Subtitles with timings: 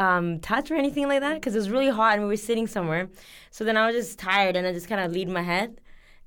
[0.00, 2.66] um, touch or anything like that because it was really hot and we were sitting
[2.66, 3.08] somewhere.
[3.50, 5.80] So then I was just tired and I just kind of leaned my head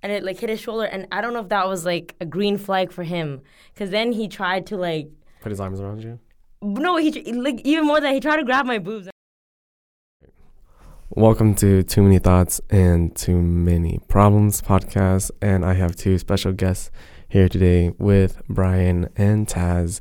[0.04, 0.86] and it like hit his shoulder.
[0.86, 3.42] And I don't know if that was like a green flag for him
[3.74, 5.08] because then he tried to like,
[5.42, 6.20] Put his arms around you.
[6.62, 9.10] no, he like even more than that, he tried to grab my boobs.
[11.16, 15.32] Welcome to Too Many Thoughts and Too Many Problems podcast.
[15.42, 16.92] And I have two special guests
[17.28, 20.00] here today with Brian and Taz.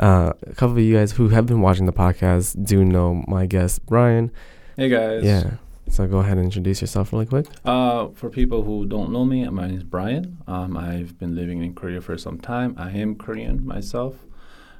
[0.00, 3.46] Uh, a couple of you guys who have been watching the podcast do know my
[3.46, 4.30] guest, Brian.
[4.76, 5.22] Hey guys.
[5.24, 5.54] Yeah.
[5.88, 7.46] So go ahead and introduce yourself really quick.
[7.64, 10.38] Uh, for people who don't know me, my name is Brian.
[10.46, 12.74] Um, I've been living in Korea for some time.
[12.78, 14.14] I am Korean myself,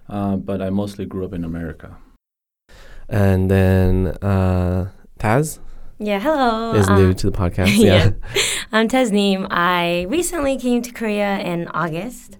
[0.09, 1.97] uh, but I mostly grew up in America.
[3.09, 5.59] And then uh, Taz
[5.99, 6.73] Yeah, hello.
[6.74, 7.77] is um, new to the podcast.
[7.77, 8.10] yeah.
[8.35, 8.43] Yeah.
[8.73, 9.47] I'm Tasneem.
[9.51, 12.38] I recently came to Korea in August,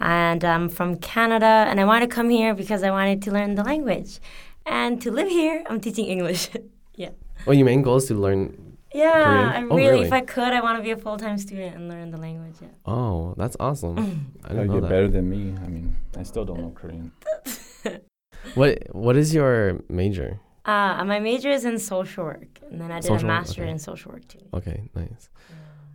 [0.00, 1.66] and I'm from Canada.
[1.68, 4.20] And I wanted to come here because I wanted to learn the language,
[4.66, 6.50] and to live here, I'm teaching English.
[6.96, 7.10] Yeah.
[7.46, 8.76] Well, your main goal is to learn.
[8.92, 9.48] yeah, Korean?
[9.48, 10.06] I Oh, really, really?
[10.08, 12.56] if I could, I want to be a full time student and learn the language.
[12.60, 12.74] Yeah.
[12.84, 13.96] Oh, that's awesome.
[14.44, 14.88] I Oh, didn't know you're that.
[14.90, 15.54] better than me.
[15.64, 17.12] I mean, I still don't know Korean.
[18.54, 20.40] What What is your major?
[20.64, 23.70] Uh, my major is in social work, and then I did Social a master okay.
[23.70, 24.44] in social work too.
[24.52, 25.30] Okay, nice.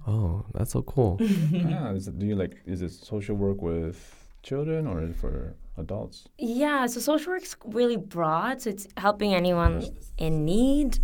[0.08, 1.18] Oh, that's so cool.
[1.22, 2.58] ah, is it, do you like?
[2.66, 3.98] Is it social work with
[4.42, 6.28] children or for adults?
[6.38, 9.86] Yeah, so social work's really broad, so it's helping anyone
[10.18, 11.00] in need.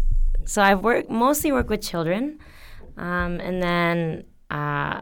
[0.45, 2.39] So I've worked mostly work with children,
[2.97, 5.02] um, and then uh,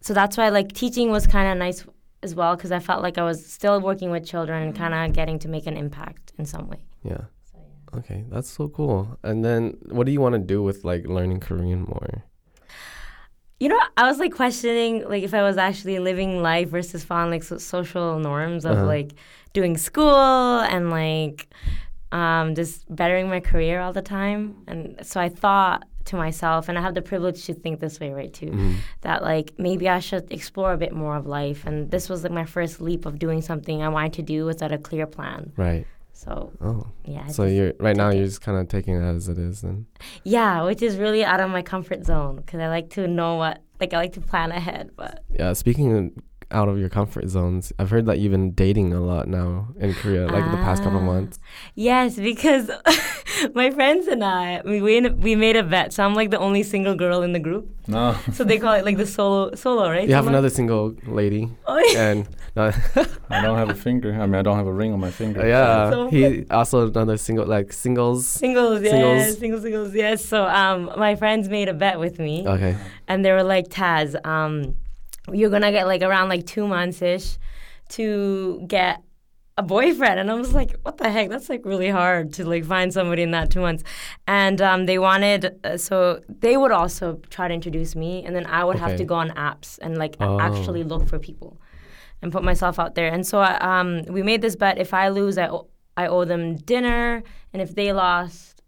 [0.00, 1.86] so that's why like teaching was kind of nice
[2.22, 5.14] as well because I felt like I was still working with children and kind of
[5.14, 6.84] getting to make an impact in some way.
[7.04, 7.22] Yeah.
[7.50, 7.98] So, yeah.
[7.98, 9.18] Okay, that's so cool.
[9.22, 12.24] And then, what do you want to do with like learning Korean more?
[13.62, 17.30] You know, I was like questioning like if I was actually living life versus following
[17.36, 18.86] like so- social norms of Uh-huh.
[18.94, 19.10] like
[19.58, 21.38] doing school and like
[22.20, 24.40] um, just bettering my career all the time.
[24.70, 25.78] And so I thought
[26.10, 28.74] to myself, and I have the privilege to think this way, right, too, Mhm.
[29.06, 31.60] that like maybe I should explore a bit more of life.
[31.68, 34.72] And this was like my first leap of doing something I wanted to do without
[34.72, 35.52] a clear plan.
[35.56, 35.86] Right.
[36.24, 38.10] So Oh, yeah, so you're right now.
[38.10, 39.86] You're just kind of taking it as it is, then.
[40.24, 43.60] yeah, which is really out of my comfort zone because I like to know what
[43.80, 45.24] like I like to plan ahead, but.
[45.38, 45.52] Yeah.
[45.54, 46.10] Speaking of
[46.52, 49.94] out of your comfort zones, I've heard that you've been dating a lot now in
[49.94, 51.12] Korea, like the past couple Ah.
[51.12, 51.38] months.
[51.74, 52.70] Yes, because
[53.54, 55.92] my friends and I we we we made a bet.
[55.92, 57.64] So I'm like the only single girl in the group.
[57.88, 58.14] No.
[58.32, 60.06] So they call it like the solo solo, right?
[60.08, 60.36] You have Solo?
[60.36, 62.10] another single lady, Oh yeah.
[62.10, 62.70] and no,
[63.30, 64.12] I don't have a finger.
[64.14, 65.46] I mean, I don't have a ring on my finger.
[65.46, 68.26] yeah, So- he also another single like singles.
[68.26, 69.38] Singles, yes, Singles.
[69.38, 70.24] singles, singles, yes.
[70.24, 72.76] So um, my friends made a bet with me, Okay.
[73.08, 74.74] and they were like, "Taz, um,
[75.32, 77.38] you're gonna get like around like two months ish
[77.90, 79.02] to get
[79.58, 81.28] a boyfriend." And I was like, "What the heck?
[81.30, 83.82] That's like really hard to like find somebody in that two months."
[84.26, 88.46] And um, they wanted, uh, so they would also try to introduce me, and then
[88.46, 90.38] I would have to go on apps and like Oh.
[90.40, 91.58] actually look for people
[92.22, 93.08] and put myself out there.
[93.12, 96.24] And so I, um, we made this bet: if I lose, I owe, I owe
[96.24, 97.22] them dinner,
[97.52, 98.62] and if they lost,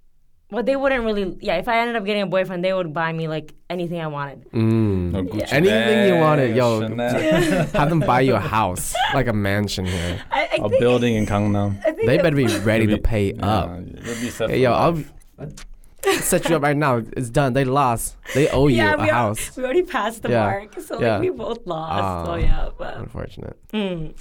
[0.51, 1.37] well, they wouldn't really.
[1.41, 4.09] Yeah, if I ended up getting a boyfriend, they would buy me like anything I
[4.09, 4.51] wanted.
[4.51, 5.13] Mm.
[5.13, 6.81] No Gucci Anything you wanted, yo.
[6.81, 10.23] Have them buy you a house, like a mansion here.
[10.31, 11.81] I, I a think, building in Gangnam.
[12.05, 13.71] They better be ready to pay up.
[13.71, 14.93] Yeah, you'll be Hey, yo, I'll
[15.39, 15.65] life.
[16.21, 17.03] set you up right now.
[17.17, 17.53] It's done.
[17.53, 18.17] They lost.
[18.35, 19.57] They owe you yeah, a we, al- house.
[19.57, 21.13] we already passed the Yeah, mark, so yeah.
[21.15, 22.27] like we both lost.
[22.27, 22.37] so Ah.
[22.37, 23.57] yeah, but Unfortunate.
[23.73, 24.15] mm.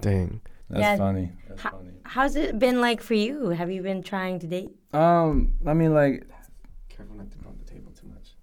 [0.00, 0.40] Dang.
[0.68, 0.96] That's Yeah.
[0.96, 1.32] funny.
[1.48, 1.90] That's Ha- funny.
[2.04, 3.48] how's it been like for you?
[3.50, 4.70] Have you been trying to date?
[4.92, 6.26] Um, I mean, like,
[6.88, 8.34] Careful not to bump the table too much.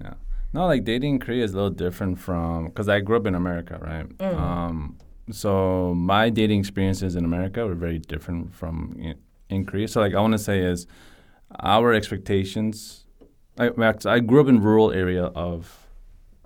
[0.00, 0.14] Yeah.
[0.52, 3.34] No, like dating in Korea is a little different from because I grew up in
[3.34, 4.08] America, right?
[4.18, 4.38] Mm.
[4.38, 4.96] Um,
[5.30, 9.14] so my dating experiences in America were very different from in,
[9.48, 9.88] in Korea.
[9.88, 10.86] So, like, I want to say is
[11.60, 13.04] our expectations.
[13.58, 13.70] I,
[14.06, 15.86] I grew up in rural area of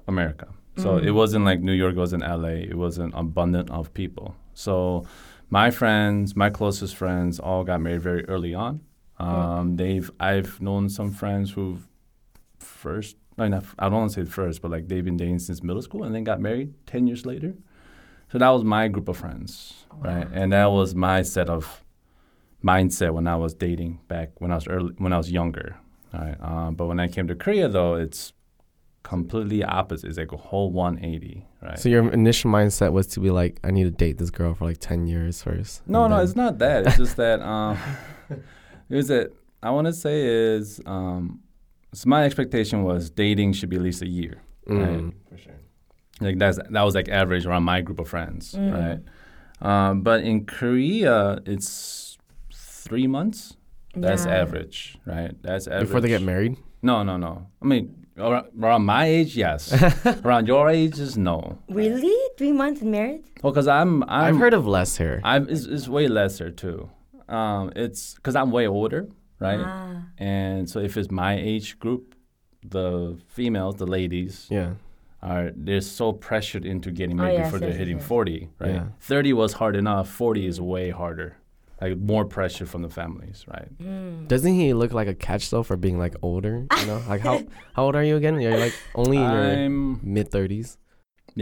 [0.06, 1.04] America, so Mm.
[1.06, 4.34] it wasn't like New York, it wasn't LA, it wasn't abundant of people.
[4.54, 5.06] So
[5.50, 8.80] my friends, my closest friends, all got married very early on.
[9.18, 11.86] Um, they've I've known some friends who've
[12.58, 15.80] first not, I don't want to say first, but like they've been dating since middle
[15.82, 17.54] school and then got married ten years later.
[18.32, 20.26] So that was my group of friends, right?
[20.32, 21.82] And that was my set of
[22.64, 25.76] mindset when I was dating back when I was early when I was younger.
[26.14, 26.36] All right.
[26.40, 28.32] Um, but when I came to Korea though, it's
[29.02, 30.08] completely opposite.
[30.08, 31.78] It's like a whole 180, right?
[31.78, 34.64] So your initial mindset was to be like, I need to date this girl for
[34.64, 35.82] like ten years first.
[35.86, 36.86] No, no, then- it's not that.
[36.86, 37.78] It's just that um,
[38.30, 39.32] it was that
[39.62, 41.40] I want to say is um,
[41.94, 44.42] so my expectation was dating should be at least a year.
[44.68, 45.12] Mm.
[45.30, 45.54] For sure.
[46.20, 48.72] Like that's that was like average around my group of friends, Mm.
[48.72, 49.00] right?
[49.60, 52.07] Um, but in Korea, it's
[52.88, 53.54] three months,
[53.94, 54.42] That's Yeah.
[54.42, 55.32] average, right?
[55.42, 55.86] That's average.
[55.88, 56.56] Before they get married?
[56.82, 57.46] No, no, no.
[57.62, 57.84] I mean,
[58.16, 59.60] around, around my age, yes.
[60.24, 61.58] around your age, is no.
[61.68, 62.14] Really?
[62.36, 63.24] Three months in marriage?
[63.42, 65.20] Well, because I'm, I'm, I've heard of less here.
[65.24, 66.90] I'm, it's, it's way lesser too.
[67.28, 69.08] Um, it's because I'm way older,
[69.40, 69.60] right?
[69.60, 70.02] Ah.
[70.18, 72.14] And so if it's my age group,
[72.76, 74.74] the females, the ladies, Yeah.
[75.22, 78.06] are they're so pressured into getting Oh, married yes, before yes, they're hitting yes.
[78.06, 78.70] 40, right?
[78.74, 78.84] Yeah.
[79.00, 81.36] 30 was hard enough, 40 is way harder.
[81.80, 83.68] Like more pressure from the families, right?
[83.78, 84.26] Mm.
[84.26, 86.66] Doesn't he look like a catch though for being like older?
[86.80, 87.42] You know, like how
[87.74, 88.40] how old are you again?
[88.40, 89.68] You're like only in your
[90.02, 90.76] mid thirties.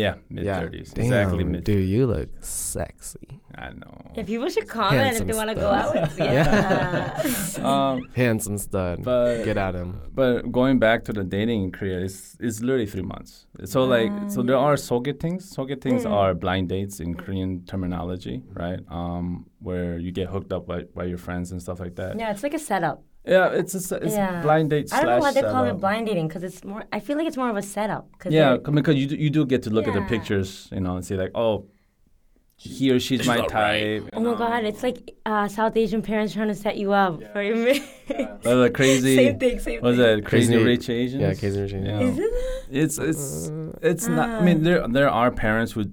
[0.03, 0.93] Yeah, mid thirties.
[0.93, 1.65] Damn, exactly mid.
[1.65, 3.95] dude, you look sexy, I know.
[4.15, 6.25] If people should comment Handsome if they want to go out with me.
[6.37, 7.23] Yeah.
[7.59, 7.65] Yeah.
[7.71, 8.97] um, handsome stud.
[9.03, 9.91] but Get at him.
[10.15, 13.47] But going back to the dating in Korea, it's, it's literally three months.
[13.65, 15.43] So like, so there are sogetings.
[15.59, 16.11] Sogetings Mm.
[16.19, 18.81] are blind dates in Korean terminology, right?
[18.91, 22.19] Um, where you get hooked up by, by your friends and stuff like that.
[22.19, 23.03] yeah, it's like a setup.
[23.27, 24.41] Yeah, it's a, s- it's Yeah.
[24.43, 24.93] blind date.
[24.93, 26.85] I don't know why they call it blind dating because it's more.
[26.93, 28.07] I feel like it's more of a setup.
[28.19, 30.81] Cause Yeah, they're- because you do, you do get to look at the pictures, you
[30.81, 31.67] know, and see like, oh,
[32.59, 34.09] he or she's my type.
[34.15, 37.43] Oh my god, it's like uh, South Asian parents trying to set you up for
[37.43, 37.83] your marriage.
[38.47, 39.17] Or the crazy.
[39.17, 40.17] same thing, same What's thing.
[40.17, 40.25] that?
[40.25, 41.21] Crazy, Crazy- rich Asians.
[41.23, 41.87] Yeah, Crazy Rich Asians.
[41.87, 42.01] Yeah.
[42.01, 42.33] Is it?
[42.71, 43.51] It's it's
[43.83, 44.29] it's not.
[44.31, 45.87] I mean, there there are parents who s-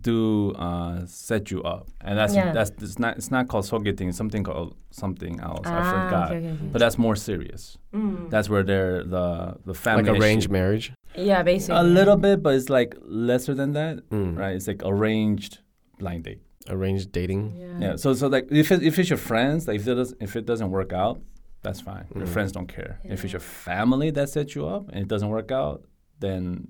[0.00, 2.52] do uh, set you up, and that's Yeah.
[2.52, 4.08] that's it's not it's not called sogeting.
[4.08, 5.66] It's something called something else.
[5.66, 6.26] I Ah, forgot.
[6.30, 6.68] okay, okay, okay.
[6.72, 7.76] But that's more serious.
[7.94, 8.30] Mm.
[8.30, 9.26] That's where they're the
[9.64, 10.52] the family Like arranged issue.
[10.58, 10.92] marriage.
[11.16, 11.80] Yeah, basically.
[11.80, 12.96] A little bit, but it's like
[13.30, 14.36] lesser than that, Mm.
[14.38, 14.54] right?
[14.56, 15.52] It's like arranged
[15.98, 16.40] blind date.
[16.68, 17.42] Arranged dating.
[17.56, 17.78] Yeah.
[17.84, 17.96] Yeah.
[17.96, 20.44] So so like if it, if it's your friends, like if it does if it
[20.46, 21.16] doesn't work out,
[21.62, 22.04] that's fine.
[22.14, 22.34] Your Mm.
[22.34, 22.98] friends don't care.
[23.04, 23.40] If it's your
[23.70, 25.78] family that sets you up and it doesn't work out,
[26.20, 26.68] then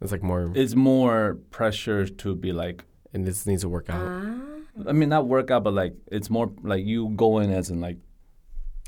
[0.00, 4.02] It's like more, it's more pressure to be like and this needs to work out.
[4.06, 4.88] Ah.
[4.88, 7.80] I mean not work out but like it's more like you go in as in
[7.80, 7.98] like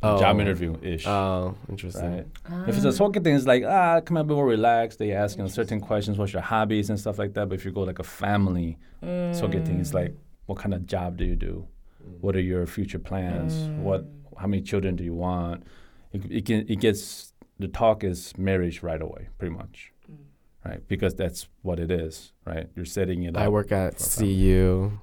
[0.02, 0.18] Oh.
[0.20, 1.06] job interview ish.
[1.06, 2.12] Oh, interesting.
[2.50, 2.68] right.
[2.68, 4.98] If it's a sogeting, it's like ah, come on, be more relaxed.
[4.98, 7.48] They ask you certain questions, what's your hobbies and stuff like that.
[7.48, 10.14] But if you go like a family sogeting, it's like
[10.44, 11.66] what kind of job do you do?
[12.20, 13.54] What are your future plans?
[13.82, 14.04] What
[14.36, 15.64] how many children do you want?
[16.12, 19.92] It, it can it gets the talk is marriage right away, pretty much,
[20.66, 20.86] right?
[20.88, 22.68] Because that's what it is, right?
[22.74, 23.42] You're setting it up.
[23.42, 24.20] I work at for.
[24.20, 24.98] CU.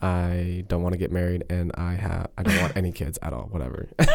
[0.00, 3.32] I don't want to get married, and I have I don't want any kids at
[3.32, 3.48] all.
[3.50, 3.88] Whatever.
[3.98, 4.06] There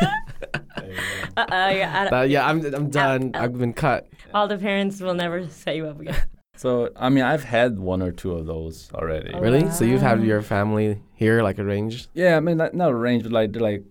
[0.90, 1.42] you go.
[1.42, 3.32] Uh-uh, you're But yeah, I'm I'm done.
[3.34, 3.44] out.
[3.44, 4.08] I've been cut.
[4.34, 6.16] all the parents will never set you up again.
[6.56, 9.32] So I mean, I've had one or two of those already.
[9.34, 9.40] Oh.
[9.40, 9.72] Really?
[9.72, 12.10] So you've had oh, your family here, like arranged?
[12.14, 13.84] Yeah, I mean, not, not arranged, but like like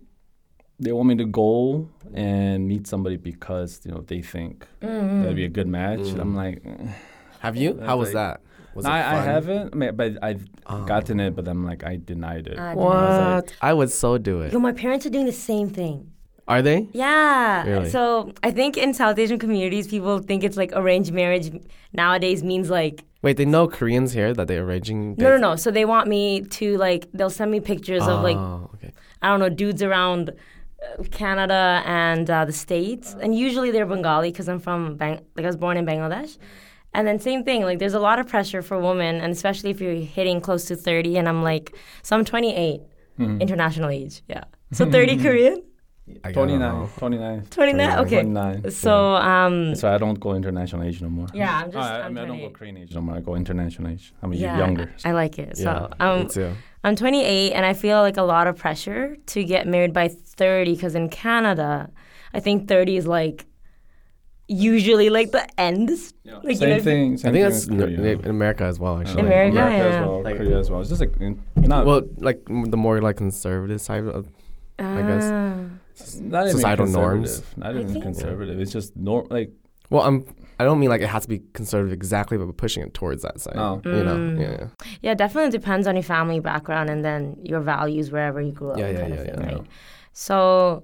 [0.79, 5.21] they want me to go and meet somebody because you know they think Mm-hmm.
[5.21, 5.99] that'd be a good match.
[5.99, 6.19] Mm.
[6.19, 6.63] I'm like.
[7.39, 7.79] Have you?
[7.85, 8.41] How was like- that?
[8.75, 9.73] Was No, it I, I haven't.
[9.73, 10.83] I mean, but I've Oh.
[10.85, 12.57] gotten it, but I'm like I denied it.
[12.57, 13.53] Ah, What?
[13.61, 14.51] I would so do it.
[14.53, 16.09] Yo, my parents are doing the same thing.
[16.47, 16.87] Are they?
[16.91, 17.65] Yeah.
[17.67, 17.89] Really?
[17.89, 21.51] So I think in South Asian communities, people think it's like arranged marriage
[21.93, 25.15] nowadays means like Wait, they know Koreans here that they're arranging.
[25.17, 25.55] no, no, no.
[25.55, 28.91] So they want me to like they'll send me pictures of like Oh, okay.
[29.21, 30.31] I don't know dudes around
[31.11, 35.47] Canada and uh, the states, and usually they're Bengali because I'm from Bang- like I
[35.47, 36.37] was born in Bangladesh.
[36.95, 39.81] And then same thing, like there's a lot of pressure for women, and especially if
[39.81, 42.81] you're hitting close to 30, and I'm like, so I'm 28,
[43.19, 43.41] Mm-hmm.
[43.41, 44.43] international age, yeah.
[44.71, 45.61] So 30 Korean,
[46.23, 47.45] I 29, 29.
[47.49, 48.21] 29, okay.
[48.23, 48.71] 29.
[48.71, 51.27] So um, So I don't go international age no more.
[51.33, 51.77] yeah, I'm just.
[51.77, 52.53] Oh, I, I I'm mean, I don't go 28.
[52.53, 53.15] Korean age no more.
[53.15, 54.13] I go international age.
[54.21, 54.93] I'm a yeah, year younger.
[55.05, 55.55] I like it.
[55.57, 55.63] So
[55.99, 56.51] Yeah, um, me too.
[56.83, 60.73] I'm 28 and I feel like a lot of pressure to get married by 30
[60.75, 61.89] because in Canada,
[62.33, 63.45] I think 30 is like
[64.49, 65.89] usually like the end.
[65.89, 67.13] Like, you same know, thing.
[67.13, 68.11] I think thing that's in Korea.
[68.19, 69.21] in America as well, actually.
[69.21, 69.99] America, America yeah.
[70.01, 70.81] as well, Like- Korea as well.
[70.81, 74.27] It's just like in, not Well, like the more like conservative side of
[74.79, 75.23] I guess.
[76.21, 77.39] Not even societal norms.
[77.39, 78.59] conservative, Not I even think- conservative.
[78.59, 79.51] It's just norm like
[79.89, 80.25] Well, I'm.
[80.59, 83.39] I don't mean like it has to be conservative exactly, but pushing it towards that
[83.41, 83.55] side.
[83.57, 83.81] Oh.
[83.85, 84.15] You know.
[84.15, 84.39] Mm.
[84.39, 84.51] Yeah.
[84.51, 84.67] yeah.
[85.01, 88.77] Yeah, definitely depends on your family background and then your values wherever you grew up.
[88.77, 89.55] Yeah, yeah, kind of yeah, thing, yeah.
[89.55, 89.67] Right?
[90.13, 90.83] So,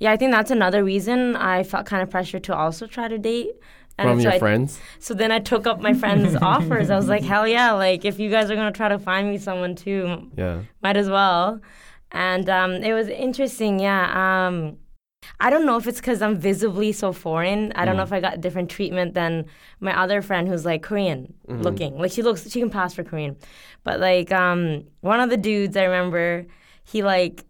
[0.00, 3.18] yeah, I think that's another reason I felt kind of pressure to also try to
[3.18, 3.52] date.
[4.00, 4.80] From so your I- friends.
[4.98, 6.90] So then I took up my friends' offers.
[6.90, 9.38] I was like, hell yeah, like if you guys are gonna try to find me
[9.38, 10.62] someone too, Yeah.
[10.82, 11.60] might as well.
[12.14, 14.46] And um, it was interesting, yeah.
[14.46, 14.78] Um,
[15.40, 17.72] I don't know if it's because I'm visibly so foreign.
[17.72, 19.46] I don't know if I got different treatment than
[19.80, 21.98] my other friend who's like Korean looking.
[21.98, 23.36] Like she looks, she can pass for Korean.
[23.82, 26.46] But like um, one of the dudes I remember,
[26.84, 27.44] he like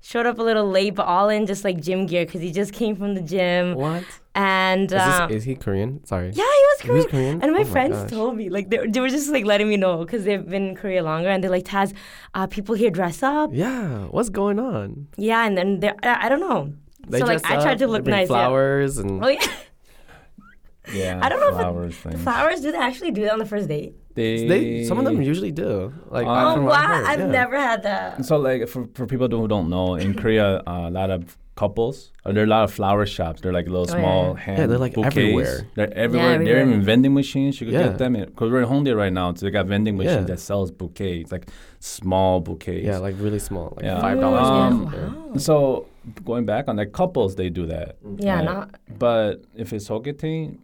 [0.00, 2.72] showed up a little late, but all in just like gym gear because he just
[2.72, 3.74] came from the gym.
[3.74, 4.04] What?
[4.36, 6.04] And Is, this, is he Korean?
[6.04, 6.26] Sorry.
[6.34, 7.38] yeah, he was He was Korean.
[7.38, 7.42] Korean.
[7.42, 8.10] And my Oh friends gosh.
[8.10, 10.74] told me, like, they, they were just like letting me know because they've been in
[10.76, 11.92] Korea longer, and they're like, Taz,
[12.34, 13.50] uh, people here dress up.
[13.52, 14.06] Yeah.
[14.10, 15.06] What's going on?
[15.16, 16.72] Yeah, and then they're, I, I don't know.
[17.08, 18.24] They so like, dress I tried up, to they look bring nice.
[18.30, 18.34] yeah.
[18.36, 19.46] Flowers and Oh yeah,
[20.92, 22.60] Yeah, I don't know if it- flowers the flowers.
[22.60, 23.94] Do they actually do that on the first date?
[24.14, 24.84] They, they.
[24.84, 25.92] Some of them usually do.
[26.08, 27.26] Like Oh, I- Oh from wow, what I heard, I've yeah.
[27.26, 28.24] never had that.
[28.24, 32.10] So like for for people who don't know, in Korea, uh, a lot of couples.
[32.24, 33.40] Uh, there are a lot of flower shops.
[33.40, 34.40] They're like little Oh, small yeah.
[34.40, 35.16] hand Yeah, they're, like, bouquets.
[35.16, 35.66] everywhere.
[35.76, 36.28] They're everywhere.
[36.30, 36.66] They're everywhere.
[36.68, 37.60] even vending machines.
[37.60, 37.88] You could Yeah.
[37.88, 39.32] get them because we're in Hongdae right now.
[39.34, 40.34] So they got vending machines Yeah.
[40.34, 42.84] that sells bouquets, like small bouquets.
[42.84, 44.00] Yeah, like really small, like Yeah.
[44.00, 44.48] five dollars.
[44.48, 45.36] Um, wow.
[45.36, 45.86] So
[46.24, 47.96] going back on like couples, they do that.
[48.18, 48.44] Yeah, right?
[48.44, 50.58] not But if it's sogeting,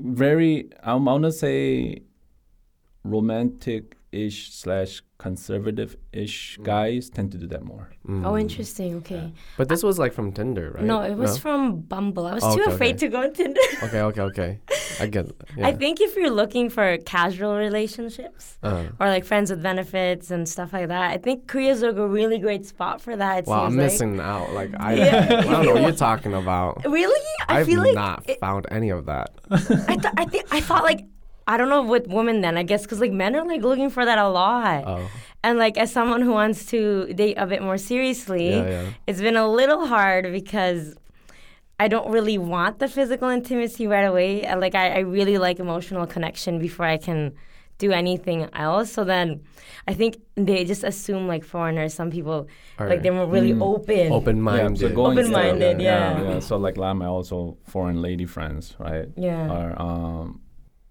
[0.00, 2.02] very I want to say
[3.04, 7.90] romantic-ish slash conservative-ish guys tend to do that more.
[8.08, 8.96] Oh, interesting.
[8.96, 9.32] Okay.
[9.56, 10.84] But this was like from Tinder, right?
[10.84, 12.26] No, it was from Bumble.
[12.26, 13.06] I was Oh, too okay, afraid okay.
[13.06, 13.60] to go on Tinder.
[13.84, 14.58] Okay, okay, okay.
[15.00, 15.26] I get.
[15.26, 15.36] It.
[15.56, 15.68] Yeah.
[15.68, 20.48] I think if you're looking for casual relationships Uh, or like friends with benefits and
[20.48, 23.34] stuff like that, I think Korea's like a really great spot for that.
[23.40, 23.84] It wow, I'm like.
[23.86, 24.52] missing out.
[24.52, 25.26] Like I, Yeah.
[25.40, 26.84] I don't know what you're talking about.
[26.84, 27.26] Really?
[27.48, 29.28] I I've feel like not it- found any of that.
[29.50, 31.02] I, th- I think I thought like
[31.46, 34.04] I don't know with women then I guess because like men are like looking for
[34.04, 34.84] that a lot.
[34.86, 35.10] Oh,
[35.42, 38.86] And like as someone who wants to date a bit more seriously, Yeah, yeah.
[39.06, 40.94] it's been a little hard because
[41.78, 44.46] I don't really want the physical intimacy right away.
[44.46, 47.32] I, like I, I really like emotional connection before I can
[47.78, 48.92] do anything else.
[48.92, 49.40] So then
[49.88, 54.12] I think they just assume like foreigners, some people Are like they're more really open.
[54.12, 54.78] open-minded.
[54.78, 56.22] so going Open-minded, to- yeah.
[56.22, 56.38] yeah.
[56.40, 59.08] So like a lot of my also foreign lady friends, right?
[59.16, 59.48] Yeah.
[59.48, 60.42] Are um,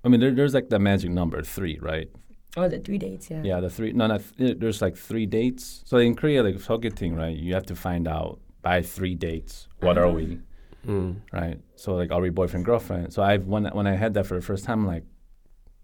[0.03, 2.09] I mean, there, there's like the magic number three, right?
[2.57, 3.41] Oh, the three dates, yeah.
[3.43, 3.93] Yeah, the three.
[3.93, 5.81] No, not th- there's like three dates.
[5.85, 7.35] So in Korea, like sogeting, right?
[7.35, 10.39] You have to find out by three dates what are we,
[10.87, 11.17] Mm.
[11.33, 11.59] right?
[11.75, 13.13] So like, are we boyfriend girlfriend?
[13.13, 15.03] So I've when when I had that for the first time, I'm like,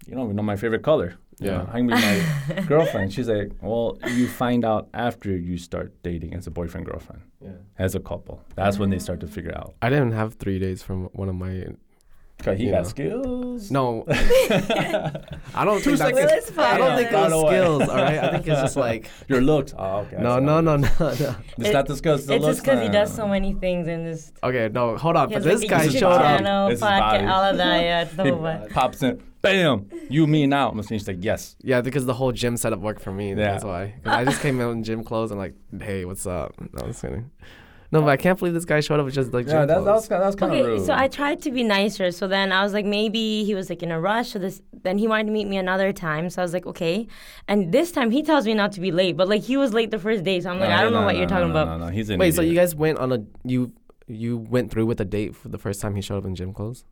[0.07, 1.15] you don't even know my favorite color.
[1.39, 1.57] You Yeah.
[1.57, 3.11] know, I can be my girlfriend.
[3.13, 7.57] She's like, well, you find out after you start dating as a boyfriend girlfriend, Yeah.
[7.77, 8.41] as a couple.
[8.55, 9.75] That's when they start to figure out.
[9.81, 11.67] I didn't have three days from one of my.
[12.43, 12.89] Cause he You got know.
[12.89, 13.71] skills.
[13.71, 16.13] No, I don't think that's.
[16.13, 17.51] Well, it's I don't think Got those away.
[17.59, 17.81] skills.
[17.89, 19.73] All right, I think it's just like Your looks.
[19.77, 20.17] Oh, okay.
[20.17, 21.35] I no, no, no, no, no.
[21.57, 22.19] It's not the skills.
[22.21, 24.31] It's, the It's looks just because he does so many things and this.
[24.43, 25.29] Okay, no, hold on.
[25.29, 26.21] He But this like, guy a YouTube showed up.
[26.39, 27.23] channel, It's his body.
[27.23, 27.81] podcast, all of that.
[27.83, 28.69] Yeah, it's the whole vibe.
[28.71, 30.71] pops in, bam, you, me now.
[30.71, 31.55] And she's like, yes.
[31.63, 33.29] Yeah, because the whole gym setup worked for me.
[33.29, 33.35] Yeah.
[33.35, 33.95] That's why.
[34.03, 36.53] 'Cause I just came in gym clothes and like, hey, what's up?
[36.59, 37.31] No, I'm just kidding.
[37.91, 39.67] No, but I can't believe this guy showed up with just like gym Yeah, that,
[39.67, 40.01] that clothes.
[40.03, 40.85] was, that was kind of Okay, rude.
[40.85, 42.11] so I tried to be nicer.
[42.11, 44.29] So then I was like, maybe he was like in a rush.
[44.31, 46.29] So this, then he wanted to meet me another time.
[46.29, 47.07] So I was like, okay.
[47.47, 49.91] And this time he tells me not to be late, but like he was late
[49.91, 50.39] the first day.
[50.41, 51.79] So I'm like, No, I don't no, know what no, you're talking no, about.
[51.79, 53.71] No, no, he's an Wait, so you guys went on a you
[54.07, 56.53] you went through with a date for the first time he showed up in gym
[56.53, 56.85] clothes?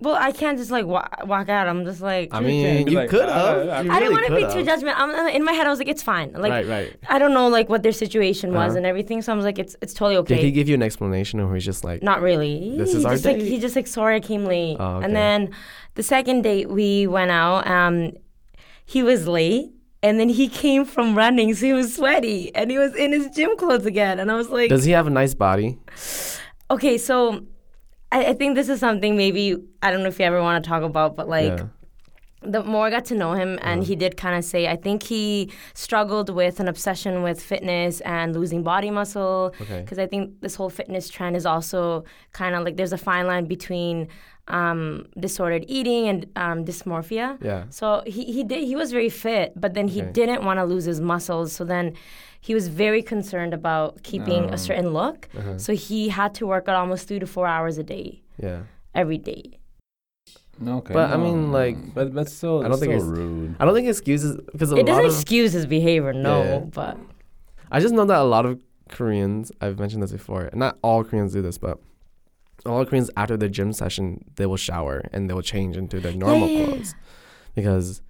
[0.00, 1.66] Well, I can't just like wa- walk out.
[1.66, 3.68] I'm just like, I You mean, can't you like, could have.
[3.68, 4.94] I You I didn't want to be too judgmental.
[4.96, 6.32] I'm, in my head, I was like, it's fine.
[6.34, 6.96] Like, right, right.
[7.08, 8.76] I don't know like what their situation was Uh-huh.
[8.78, 9.22] and everything.
[9.22, 10.36] So I was like, it's it's totally okay.
[10.36, 12.76] Did he give you an explanation, or he's just like, Not really.
[12.78, 13.48] This he is our just, Like, date?
[13.48, 14.76] he just like sorry I came late.
[14.78, 15.06] Oh, okay.
[15.06, 15.50] And then
[15.96, 17.66] the second date we went out.
[17.66, 18.12] Um,
[18.86, 22.78] he was late, and then he came from running, so he was sweaty, and he
[22.78, 24.20] was in his gym clothes again.
[24.20, 25.76] And I was like, does he have a nice body?
[26.70, 27.42] okay, so
[28.10, 30.68] I, I think this is something maybe I don't know if you ever want to
[30.68, 31.58] talk about, but like.
[31.58, 31.66] yeah.
[32.56, 33.88] the more I got to know him, and Uh-huh.
[33.90, 38.28] he did kind of say, I think he struggled with an obsession with fitness and
[38.38, 39.52] losing body muscle.
[39.62, 39.80] Okay.
[39.80, 42.04] Because I think this whole fitness trend is also
[42.40, 44.06] kind of like there's a fine line between
[44.58, 47.26] um, disordered eating and um, dysmorphia.
[47.50, 47.64] Yeah.
[47.70, 50.12] So he, he did he was very fit, but then he Okay.
[50.18, 51.48] didn't want to lose his muscles.
[51.52, 51.86] So then
[52.40, 54.54] he was very concerned about keeping Oh.
[54.54, 55.28] a certain look.
[55.36, 55.58] Uh-huh.
[55.58, 58.62] So he had to work out almost three to four hours a day Yeah.
[58.94, 59.58] every day.
[60.66, 60.92] Okay.
[60.92, 63.54] But, I mean, like, but but still, I don't think it's- rude.
[63.60, 66.58] I don't think it excuses because It lot doesn't of excuse his behavior, no, Yeah.
[66.58, 66.96] but.
[67.70, 71.32] I just know that a lot of Koreans, I've mentioned this before, not all Koreans
[71.32, 71.78] do this, but
[72.64, 75.76] a lot of Koreans after the gym session, they will shower and they will change
[75.76, 76.64] into their normal yeah, yeah.
[76.66, 76.94] clothes
[77.54, 78.02] because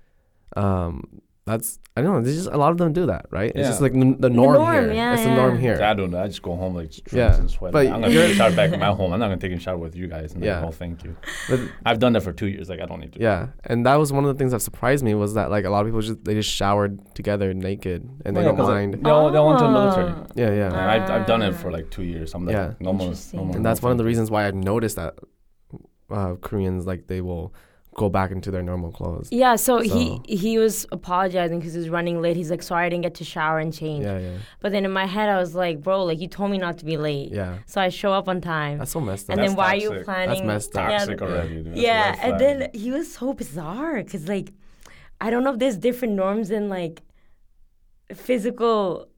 [0.56, 1.02] um,
[1.48, 2.20] that's I don't know.
[2.22, 3.50] There's just a lot of them do that, right?
[3.52, 4.92] It's just like n- the norm, norm, here.
[4.92, 5.60] yeah, it's the norm yeah.
[5.60, 5.82] here.
[5.82, 6.22] I don't know.
[6.22, 7.72] I just go home like drinks Yeah, and sweat.
[7.72, 9.12] but I'm gonna take a shower back at my home.
[9.12, 10.32] I'm not gonna take a shower with you guys.
[10.34, 10.60] And Yeah.
[10.60, 10.66] yeah.
[10.68, 11.16] Oh, thank you.
[11.50, 12.68] But I've done that for two years.
[12.68, 13.20] Like I don't need to.
[13.20, 15.70] yeah, and that was one of the things that surprised me was that like a
[15.70, 18.74] lot of people just they just showered together naked and they Yeah, don't 'cause, like,
[18.76, 18.94] mind.
[19.04, 20.12] They all, they all went to the military.
[20.16, 20.26] Ah.
[20.36, 20.66] Yeah, yeah.
[20.66, 22.32] And I've, I've done it for like two years.
[22.34, 22.74] I'm like, Yeah.
[22.78, 23.46] no more, no Interesting.
[23.46, 23.56] more.
[23.56, 25.14] and that's no one of the reasons why I've noticed that
[26.10, 27.52] uh, Koreans like they will
[27.98, 29.28] go back into their normal clothes.
[29.30, 32.36] Yeah, so, So- he he was apologizing because he was running late.
[32.36, 34.92] He's like, "Sorry, I didn't get to shower and change." Yeah, yeah, But then in
[34.92, 37.58] my head, I was like, "Bro, like you told me not to be late." yeah.
[37.66, 38.78] So I show up on time.
[38.78, 39.34] That's so messed up.
[39.34, 40.04] and That's then why are you toxic.
[40.04, 40.46] planning?
[40.46, 40.90] messed up.
[40.90, 41.54] Yeah, Toxic already.
[41.56, 41.66] Dude.
[41.66, 44.48] That's yeah, and then he was so bizarre because like
[45.20, 47.02] I don't know if there's different norms in like
[48.14, 49.08] physical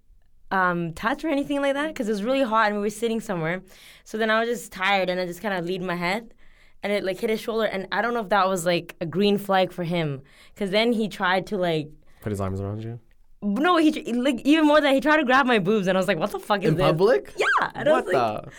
[0.50, 3.20] um, touch or anything like that because it was really hot and we were sitting
[3.20, 3.62] somewhere.
[4.04, 6.34] So then I was just tired and I just kind of leaned my head
[6.82, 9.06] and it like hit his shoulder and I don't know if that was like a
[9.06, 10.22] green flag for him
[10.54, 11.88] because then he tried to like.
[12.22, 13.00] Put his arms around you
[13.42, 16.08] No, he like even more than he tried to grab my boobs, and I was
[16.08, 17.32] like, "What the fuck is in this?" public.
[17.36, 18.50] Yeah, and I What was like, the?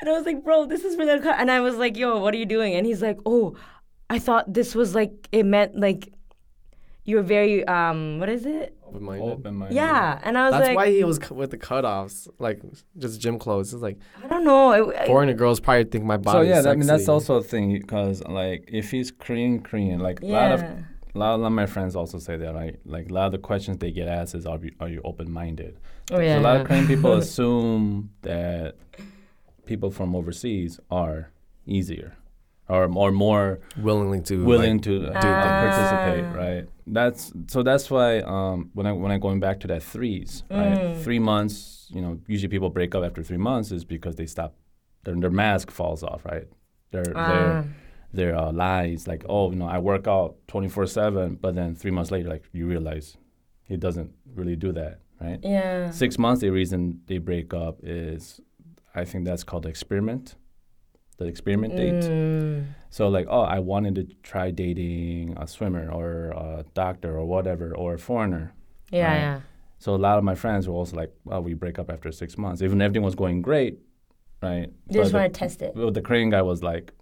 [0.00, 1.34] and I was like, bro, this is for the.
[1.40, 2.74] And I was like, yo, what are you doing?
[2.74, 3.56] And he's like, oh,
[4.10, 6.12] I thought this was like, it meant like,
[7.06, 8.76] you were very, um, what is it?
[8.84, 9.24] Open-minded.
[9.24, 9.74] Open-minded.
[9.74, 10.20] Yeah.
[10.24, 12.60] And I was That's like, why he was cu- with the cutoffs, like
[12.98, 13.72] just gym clothes.
[13.72, 14.90] It's like I don't know.
[14.90, 16.38] It, foreigner girls probably think my body.
[16.38, 20.00] So yeah, is I mean that's also a thing because like if he's Korean, Korean,
[20.00, 20.32] like a yeah.
[20.32, 22.78] lot of a lot, a lot of my friends also say that right.
[22.84, 25.30] Like a lot of the questions they get asked is, "Are you, are you open
[25.30, 25.78] minded?"
[26.10, 26.36] oh, yeah.
[26.36, 28.76] So a lot of Korean people assume that
[29.64, 31.30] people from overseas are
[31.66, 32.16] easier
[32.68, 36.68] or or more willingly to willing like, to uh, do uh, participate, right?
[36.86, 40.78] That's so that's why um, when I when I going back to that threes, right?
[40.78, 41.02] Mm.
[41.02, 44.54] Three months, you know, usually people break up after three months is because they stop,
[45.04, 46.48] their their mask falls off, right?
[46.90, 47.28] Their Ah.
[47.28, 47.64] their
[48.12, 51.74] their uh, lies, like oh, you know, I work out twenty four seven, but then
[51.74, 53.16] three months later, like you realize
[53.64, 55.38] he doesn't really do that, right?
[55.42, 55.90] yeah.
[55.90, 58.40] Six months, the reason they break up is,
[58.94, 60.36] I think that's called the experiment,
[61.18, 62.04] the experiment date.
[62.04, 62.66] Mm.
[62.90, 67.74] So like, oh, I wanted to try dating a swimmer or a doctor or whatever
[67.74, 68.52] or a foreigner.
[68.90, 69.18] Yeah, Right.
[69.20, 69.40] yeah.
[69.78, 72.38] So a lot of my friends were also like, well, we break up after six
[72.38, 73.78] months, even everything was going great,
[74.42, 74.70] right?
[74.86, 75.74] They just want to test it.
[75.74, 76.92] the, well, the Korean guy was like,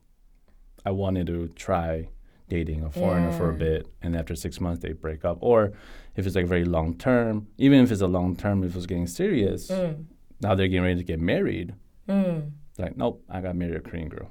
[0.85, 2.09] I wanted to try
[2.49, 5.39] dating a foreigner for a bit, and after six months they break up.
[5.41, 5.73] Or
[6.17, 9.07] if it's like very long term, even if it's a long term, if it's getting
[9.07, 10.05] serious, Mm.
[10.43, 11.75] now they're getting ready to get married.
[12.09, 12.51] Mm.
[12.79, 14.29] Like, nope, I got married a Korean girl.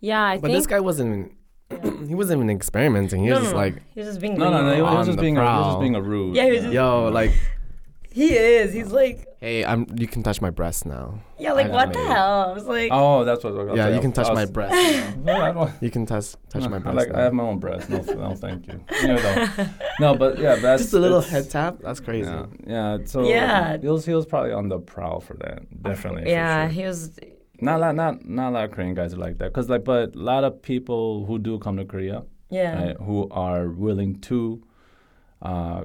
[0.00, 0.58] Yeah, I think But think.
[0.58, 1.32] this guy wasn't.
[2.08, 3.22] he wasn't even experimenting.
[3.22, 3.58] He no, was no, just no.
[3.60, 5.66] like, he was just being No, no, no, he was just being a, he was
[5.74, 6.34] just being a rude.
[6.34, 7.32] Yeah, he was just- yo, like,
[8.10, 8.72] He is.
[8.72, 9.86] He's like, hey, I'm.
[9.94, 11.20] You can touch my breast now.
[11.38, 12.50] yeah, like I what the hell?
[12.50, 13.52] I was like, Oh, that's what.
[13.52, 15.16] okay, yeah, you can touch I my breast.
[15.18, 16.96] No, I don't- You can touch touch no, my breast.
[16.96, 17.18] like now.
[17.18, 17.88] I have my own breast.
[17.90, 18.80] No, no, thank you.
[19.02, 19.46] You know,
[20.00, 21.78] no, but yeah, that's just a little head tap.
[21.80, 22.28] That's crazy.
[22.28, 22.98] Yeah, yeah.
[23.04, 23.76] So Yeah.
[23.76, 25.82] he was he was probably on the prowl for that.
[25.82, 26.22] Definitely.
[26.24, 26.72] for yeah, sure.
[26.72, 27.20] he was.
[27.60, 29.52] Not a lot, not not a lot of Korean guys are like that.
[29.52, 32.82] Cause like, but a lot of people who do come to Korea, Yeah.
[32.82, 34.62] right, who are willing to
[35.42, 35.84] uh,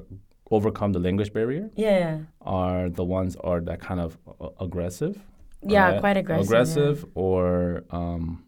[0.52, 2.20] overcome the language barrier, Yeah.
[2.42, 5.20] are the ones are that kind of uh, aggressive.
[5.66, 6.00] Yeah, right?
[6.00, 6.46] quite aggressive.
[6.48, 8.44] Aggressive, or um,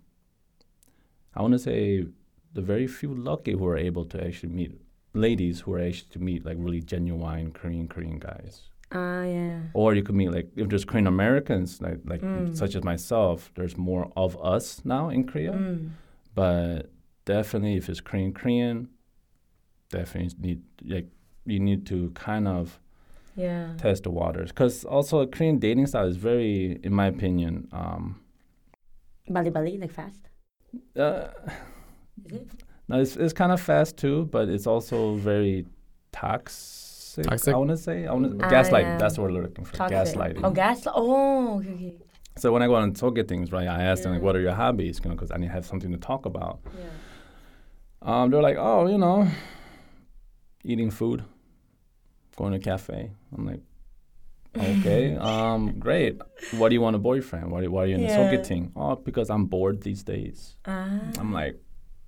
[1.34, 2.06] I want to say
[2.54, 4.72] the very few lucky who are able to actually meet
[5.14, 8.70] ladies who are actually to meet like really genuine Korean Korean guys.
[8.92, 9.60] Ah, yeah.
[9.74, 12.56] Or you could meet like if there's Korean Americans like like Mm.
[12.56, 15.54] such as myself, there's more of us now in Korea.
[15.54, 15.90] Mm.
[16.34, 16.92] But
[17.26, 18.90] definitely if it's Korean Korean,
[19.90, 21.08] definitely need like
[21.46, 22.80] you need to kind of
[23.36, 23.74] Yeah.
[23.78, 28.22] test the waters because also Korean dating style is very, in my opinion, um,
[29.30, 30.30] Bali Bali, like fast.
[30.96, 31.28] uh,
[32.26, 32.64] Is it?
[32.88, 35.66] no, it's, it's kind of fast too, but it's also very
[37.24, 37.30] toxic.
[37.30, 37.54] Toxic?
[37.54, 38.86] I want to say, I want to Ah, gaslight.
[38.86, 38.98] yeah.
[38.98, 39.76] That's what we're looking for.
[39.76, 39.98] Toxic.
[40.18, 40.42] Gaslighting.
[40.44, 40.88] Oh, gas.
[40.94, 41.96] Oh, okay, okay.
[42.38, 45.00] So when I go on sogetings, right, I ask them like, "What are your hobbies?"
[45.04, 46.60] You know, because I need to have something to talk about.
[46.66, 46.84] Yeah.
[48.02, 49.28] Um, they're like, "Oh, you know,
[50.64, 51.24] eating food,
[52.36, 53.62] going to a cafe." I'm like,
[54.58, 56.22] "Okay, um, great.
[56.58, 57.52] What do you want a boyfriend?
[57.52, 58.30] Why, why are you in Yeah.
[58.36, 60.56] the thing?" Oh, because I'm bored these days.
[60.66, 61.00] Ah.
[61.20, 61.56] I'm like,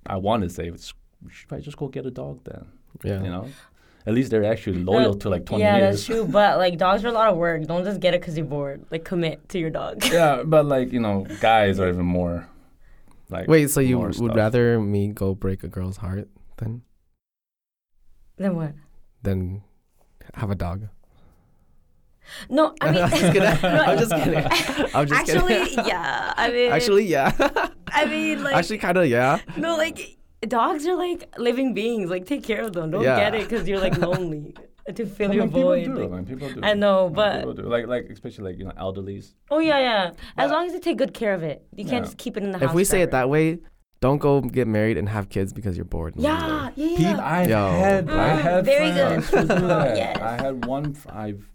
[0.05, 0.93] I want to say, "It's-
[1.23, 2.67] we should probably just go get a dog then.
[3.03, 3.23] Yeah.
[3.23, 3.47] You know,
[4.07, 5.95] at least they're actually loyal to like 20 yeah, years.
[5.97, 6.25] that's true.
[6.25, 7.65] But like dogs are a lot of work.
[7.67, 8.85] Don't just get it because you're bored.
[8.89, 10.03] Like commit to your dog.
[10.05, 12.47] yeah, but like you know, guys are even more.
[13.29, 14.33] Like Wait, so you would stuff.
[14.33, 16.83] rather me go break a girl's heart than
[18.37, 18.73] then what?
[19.23, 19.63] than
[20.35, 20.87] have a dog?
[22.49, 23.43] No, I mean, I'm just kidding.
[23.43, 24.89] I'm just kidding.
[24.95, 25.85] I'm just actually, kidding.
[25.85, 26.33] yeah.
[26.37, 27.31] I mean, Actually, yeah.
[27.87, 29.39] I mean, like, Actually, kind of, yeah.
[29.57, 32.09] no, like, dogs are like living beings.
[32.09, 32.91] Like, take care of them.
[32.91, 33.17] Don't Yeah.
[33.19, 34.55] get it because you're like lonely
[34.95, 35.85] to fill I your mean, people void.
[35.85, 35.93] do.
[35.95, 36.59] like- I mean, people do.
[36.63, 37.61] I know, I mean, but do.
[37.63, 39.33] like like especially like you know elderlies.
[39.49, 40.11] oh yeah, yeah.
[40.37, 42.43] As But- long as you take good care of it, you can't just keep it
[42.43, 42.69] in the house.
[42.69, 43.59] If we say it that way,
[43.99, 46.13] don't go get married and have kids because you're bored.
[46.15, 46.97] Yeah, yeah, yeah.
[46.97, 47.71] Pete, I Yo.
[47.71, 49.47] had I Mm, had very friends good.
[49.49, 49.97] who do that.
[49.97, 50.17] Yes.
[50.21, 50.95] I had one.
[50.95, 51.49] f- I've.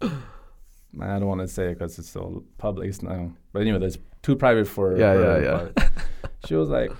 [1.01, 3.31] I don't want to say it because it's so public it's now.
[3.51, 5.89] But anyway, there's too private for Yeah, her, yeah, yeah.
[6.45, 6.91] She was like,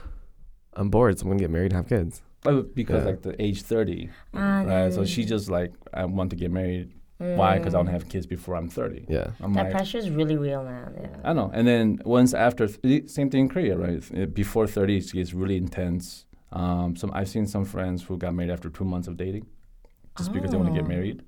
[0.76, 2.22] I'm bored, so I'm gonna get married and have kids.
[2.44, 3.10] But because Yeah.
[3.12, 4.92] like the age thirty, Ah, right?
[4.92, 6.92] So then- she just like I want to get married.
[7.20, 7.58] Why?
[7.58, 9.06] Because I want to have kids before I'm thirty.
[9.08, 9.32] Yeah.
[9.40, 10.94] I'm That like, pressure is really real, man.
[11.00, 11.30] Yeah.
[11.30, 11.50] I know.
[11.54, 14.34] And then once after, th- same thing in Korea, right?
[14.34, 16.26] Before 30, it gets really intense.
[16.52, 19.46] Um, some I've seen some friends who got married after two months of dating,
[20.18, 20.96] just because they want to get Oh.
[20.96, 21.24] married.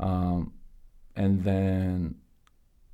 [0.00, 0.52] Um,
[1.14, 2.16] and then,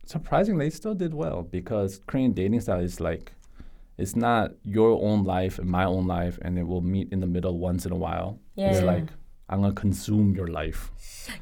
[0.05, 3.33] surprisingly, they still did well because Korean dating style is like,
[3.99, 7.27] it's not your own life and my own life, and it will meet in the
[7.27, 8.39] middle once in a while.
[8.55, 8.71] Yeah.
[8.73, 9.05] It's like
[9.49, 10.91] I'm gonna consume your life.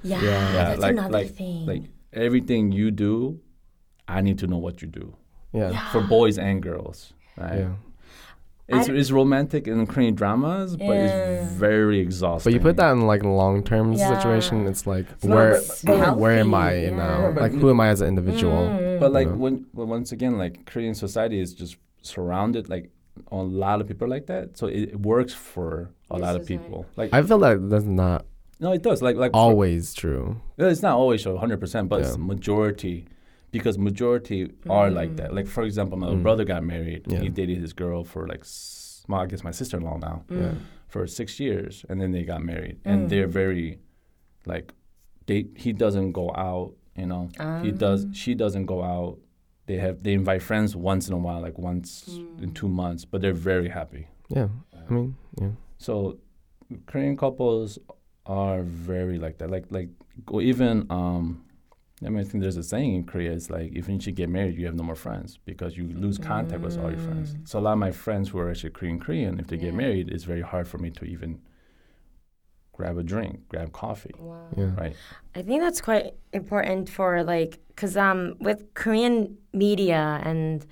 [0.03, 1.65] Yeah, Yeah, that's like another like thing.
[1.67, 1.83] like
[2.13, 3.41] everything you do,
[4.09, 5.15] I need to know what you do
[5.53, 5.91] Yeah.
[5.93, 7.13] for boys and girls.
[7.37, 7.61] Right?
[7.61, 7.75] Yeah.
[8.73, 12.53] It's, it's romantic in Korean dramas, but it's very exhausting.
[12.53, 14.17] But you put that in like a long term Yeah.
[14.17, 17.21] situation, it's like not where s- where am I healthy, now?
[17.35, 17.41] yeah.
[17.41, 18.69] Like who am I as an individual?
[18.69, 19.01] Mm.
[19.01, 19.35] But like Yeah.
[19.35, 22.91] when, but once again, like Korean society is just surrounded like
[23.31, 26.43] a lot of people like that, so it, it works for a This lot of
[26.43, 26.59] society.
[26.59, 26.87] people.
[26.97, 28.27] Like I feel like that's not
[28.61, 29.01] no, it does.
[29.03, 30.41] Like like for- always true.
[30.59, 33.07] it's not always a hundred percent, but it's majority.
[33.53, 35.35] Because majority are like that.
[35.35, 36.23] Like for example, my Mm.
[36.23, 37.03] brother got married.
[37.09, 37.19] Yeah.
[37.21, 40.25] He dated his girl for like, s- well, I guess my sister-in-law now.
[40.31, 40.53] Yeah.
[40.89, 42.91] for six years and then they got married Mm.
[42.91, 43.79] and they're very
[44.53, 44.73] like
[45.27, 47.23] they he doesn't go out you know
[47.63, 48.13] he does Um.
[48.13, 49.19] she doesn't go out
[49.71, 52.43] they have they invite friends once in a while like once Mm.
[52.45, 54.05] in two months but they're very happy
[54.39, 54.49] Yeah.
[54.89, 55.09] I mean,
[55.41, 55.53] yeah.
[55.87, 55.93] so
[56.91, 57.69] korean couples
[58.27, 59.89] are very like that like like
[60.53, 61.25] even um
[62.07, 63.31] I mean, I think there's a saying in Korea.
[63.39, 66.17] It's like, if you should get married, you have no more friends because you lose
[66.33, 67.29] contact with all your friends.
[67.45, 69.81] So a lot of my friends who are actually Korean Korean, if they get Mm.
[69.85, 71.31] Married, it's very hard for me to even
[72.81, 74.49] grab a drink, grab coffee, Wow.
[74.57, 74.71] Yeah.
[74.83, 74.97] right?
[75.38, 80.64] I think that's quite important for like, cause um, with Korean media and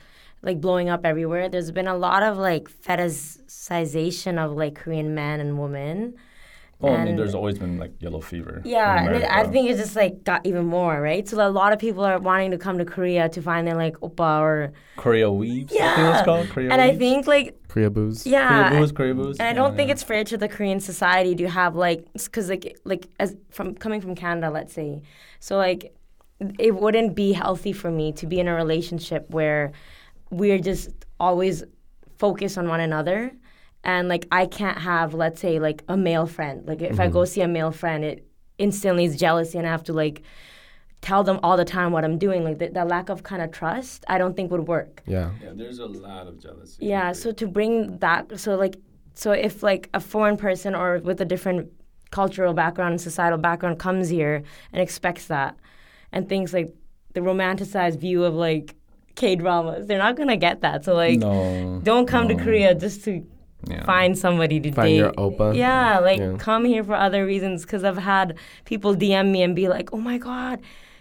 [0.43, 5.41] like blowing up everywhere, there's been a lot of like fetishization of like Korean men
[5.41, 6.15] and women.
[6.81, 8.63] Oh, and, mean, there's always been like yellow fever.
[8.65, 11.27] in Yeah, and I think it's just like got even more, right?
[11.29, 13.97] So a lot of people are wanting to come to Korea to find their like
[13.99, 15.73] oppa or Korea weaves.
[15.73, 16.19] I think Yeah.
[16.19, 16.73] it's called Korea weaves.
[16.73, 18.27] and I think like Koreaboos.
[18.27, 19.39] yeah, Koreaboos, Korea booze.
[19.41, 19.95] And I don't think yeah.
[19.95, 24.01] it's fair to the Korean society to have like, because like like as from coming
[24.01, 25.03] from Canada, let's say,
[25.41, 25.93] so like
[26.61, 29.73] it wouldn't be healthy for me to be in a relationship where
[30.31, 31.65] we're just always
[32.19, 33.33] focused on one another,
[33.85, 36.67] and like I can't have let's say like a male friend.
[36.67, 37.27] Like if I go mm-hmm.
[37.27, 38.27] see a male friend, it
[38.59, 40.23] instantly is jealousy, and I have to like
[41.01, 42.45] tell them all the time what I'm doing.
[42.45, 45.03] Like the, the lack of kind of trust, I don't think would work.
[45.07, 45.31] Yeah.
[45.43, 46.87] Yeah, there's a lot of jealousy.
[46.87, 48.77] Yeah, so to bring that, so like,
[49.15, 51.71] so if like a foreign person or with a different
[52.11, 55.57] cultural background and societal background comes here and expects that,
[56.11, 56.75] and thinks like
[57.15, 58.75] the romanticized view of like
[59.15, 60.85] K dramas, they're not gonna get that.
[60.85, 62.35] So like, no, don't come to.
[62.35, 63.27] Korea just to
[63.67, 63.85] Yeah.
[63.85, 64.97] find somebody to Find date.
[64.97, 65.55] your oppa.
[65.57, 66.37] Yeah, like Yeah.
[66.39, 67.63] come here for other reasons.
[67.63, 70.61] Because I've had people DM me and be like, "Oh my god."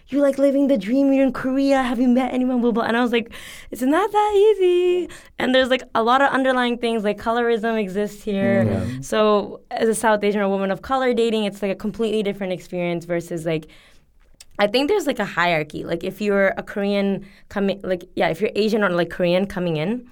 [0.10, 1.12] you're like living the dream.
[1.12, 1.84] You're in Korea.
[1.84, 2.62] Have you met anyone?
[2.62, 2.84] Blah blah.
[2.84, 3.30] And I was like,
[3.72, 5.10] it's not that easy.
[5.38, 8.64] And there's like a lot of underlying things like colorism exists here.
[8.64, 8.92] Mm-hmm.
[8.96, 9.02] Yeah.
[9.02, 12.54] So as a South Asian or woman of color dating, it's like a completely different
[12.54, 13.68] experience versus like
[14.60, 15.84] I think there's like a hierarchy.
[15.84, 19.76] Like if you're a Korean coming, like yeah, if you're Asian or like Korean coming
[19.76, 20.08] in,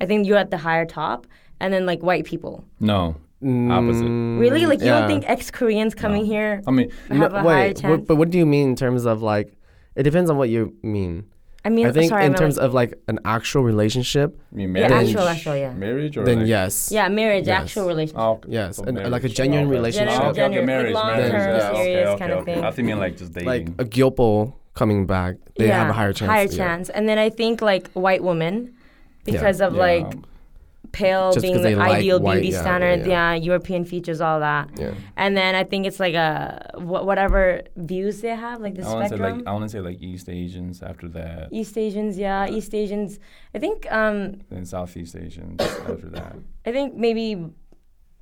[0.00, 1.26] I think you're at the higher top,
[1.60, 2.64] and then like white people.
[2.80, 4.04] No, opposite.
[4.04, 5.00] Mm, Really, like you yeah.
[5.00, 6.28] don't think ex Koreans coming No.
[6.32, 7.90] here I mean, have No, a higher wait, chance?
[7.90, 9.52] what, but what do you mean in terms of like?
[9.94, 11.24] It depends on what you mean.
[11.64, 14.38] I mean, I think sorry, I in meant, terms like, of like an actual relationship,
[14.52, 15.08] I mean yeah, marriage.
[15.08, 16.90] actual, actual, yeah, Marriage or then like, yes.
[16.92, 17.62] yeah, marriage, Yes.
[17.62, 18.20] actual relationship.
[18.20, 18.48] Oh, okay.
[18.52, 19.10] Yes, So and, marriage.
[19.10, 19.76] like a genuine Oh, okay.
[19.78, 20.14] relationship.
[20.20, 21.32] Okay, okay, Genuine, marriage, like marriage.
[21.32, 22.54] long-term, yeah, okay, serious okay, kind of okay.
[22.54, 22.64] thing.
[22.64, 23.48] I think you mean like just dating.
[23.48, 26.30] Like a gyopo coming back, they have a higher chance.
[26.30, 26.56] Higher yeah.
[26.56, 28.72] chance, and then I think like white women,
[29.24, 29.80] because of Yeah.
[29.80, 30.06] like
[30.92, 33.32] pale Just being 'cause the like ideal white, beauty yeah, standard, yeah.
[33.34, 33.34] yeah.
[33.34, 34.70] European features, all that.
[34.78, 34.92] Yeah.
[35.16, 38.92] And then I think it's like a wh- whatever views they have, like the I
[38.92, 39.38] want to say spectrum.
[39.38, 43.18] like I want to say like East Asians after that, East Asians, yeah, East Asians.
[43.54, 46.36] I think um, then Southeast Asians after that.
[46.64, 47.46] I think maybe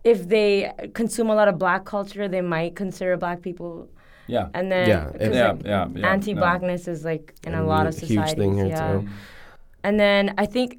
[0.05, 3.89] if they consume a lot of black culture, they might consider black people.
[4.27, 4.49] Yeah.
[4.55, 6.07] And then Yeah, 'cause, if- Yeah, like, yeah, yeah.
[6.13, 8.35] anti-blackness is like in a lot of a huge societies.
[8.35, 8.93] thing here, yeah.
[8.93, 9.09] too.
[9.83, 10.79] And then I think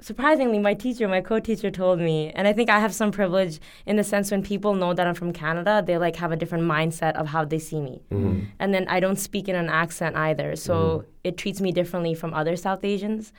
[0.00, 3.96] surprisingly my teacher, my co-teacher told me, and I think I have some privilege in
[3.96, 7.14] the sense when people know that I'm from Canada, they like have a different mindset
[7.14, 8.02] of how they see me.
[8.10, 8.46] Mhm.
[8.58, 11.04] And then I don't speak in an accent either, so Mhm.
[11.24, 13.32] it treats me differently from other South Asians.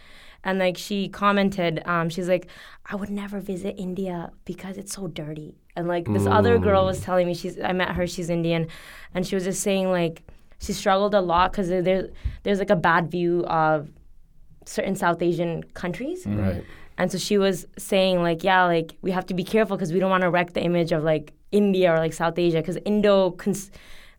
[0.44, 2.48] And like she commented, um, she's like,
[2.86, 5.56] I would never visit India because it's so dirty.
[5.76, 8.68] And like this other girl was telling me, she's I met her, she's Indian,
[9.14, 10.24] and she was just saying like
[10.60, 12.10] she struggled a lot because there's
[12.44, 13.90] there's like a bad view of
[14.66, 16.26] certain South Asian countries.
[16.26, 16.42] Mhm.
[16.42, 16.64] Right.
[16.98, 20.00] And so she was saying like, yeah, like we have to be careful because we
[20.00, 23.32] don't want to wreck the image of like India or like South Asia because Indo,
[23.32, 23.72] cons-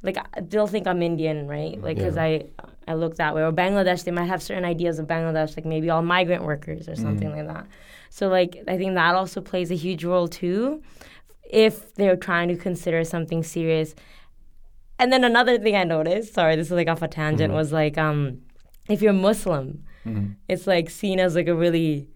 [0.03, 0.19] like
[0.51, 1.81] they'll think I'm Indian, right?
[1.83, 2.23] Like because Yeah.
[2.25, 2.45] I
[2.89, 3.43] I look that way.
[3.43, 6.95] Or Bangladesh, they might have certain ideas of Bangladesh, like maybe all migrant workers or
[6.95, 7.67] something like that.
[8.11, 10.83] So like I think that also plays a huge role too,
[11.51, 13.95] if they're trying to consider something serious.
[14.99, 17.99] And then another thing I noticed, sorry, this is like off a tangent, was like
[17.99, 18.43] um,
[18.89, 20.37] if you're Muslim, Mhm.
[20.49, 22.09] it's like seen as like a really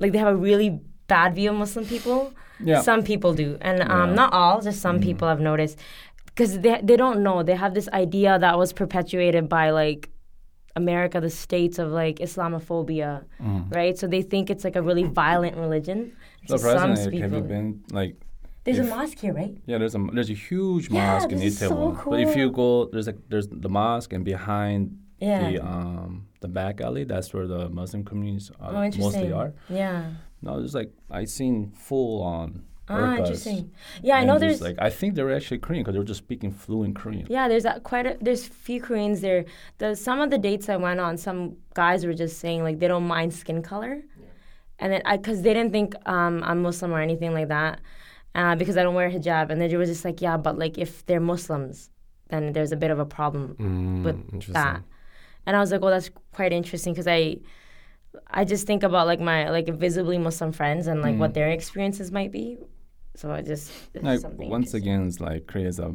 [0.00, 2.32] like they have a really bad view of Muslim people.
[2.60, 2.80] Yeah.
[2.82, 4.14] Some people do, and um, Yeah.
[4.14, 4.60] not all.
[4.60, 5.78] Just some people I've noticed
[6.26, 7.42] because they they don't know.
[7.42, 10.10] They have this idea that was perpetuated by like
[10.76, 13.24] America, the states of like Islamophobia,
[13.70, 13.96] right?
[13.98, 16.12] So they think it's like a really violent religion.
[16.46, 18.16] Some Surprisingly, have you been like?
[18.64, 19.54] there's a mosque here, right?
[19.66, 22.10] Yeah, there's a there's a huge Yeah, mosque in is so Itaewon.
[22.10, 25.50] But if you go, there's like there's the mosque, and behind Yeah.
[25.50, 29.02] the um the back alley, that's where the Muslim communities uh, oh, interesting.
[29.04, 29.50] mostly are.
[29.82, 30.10] Yeah.
[30.46, 32.48] No, there's like I seen full on.
[32.86, 33.70] Ah, interesting.
[34.08, 36.22] Yeah, I know there's there's like I think they're actually Korean because they were just
[36.26, 37.26] speaking fluent Korean.
[37.36, 39.40] Yeah, there's a, quite a there's few Koreans there.
[39.80, 41.40] The some of the dates I went on, some
[41.82, 43.94] guys were just saying like they don't mind skin color,
[44.80, 47.80] and then I because they didn't think um, I'm Muslim or anything like that,
[48.40, 50.76] uh, because I don't wear hijab, and then they were just like, yeah, but like
[50.76, 51.88] if they're Muslims,
[52.28, 54.52] then there's a bit of a problem Mm, with interesting.
[54.60, 54.82] that.
[55.46, 57.38] And I was like, well, that's quite interesting because I,
[58.30, 62.10] I just think about like my like visibly Muslim friends and like what their experiences
[62.12, 62.58] might be.
[63.16, 65.94] So I just Like once again, it's like Korea is a,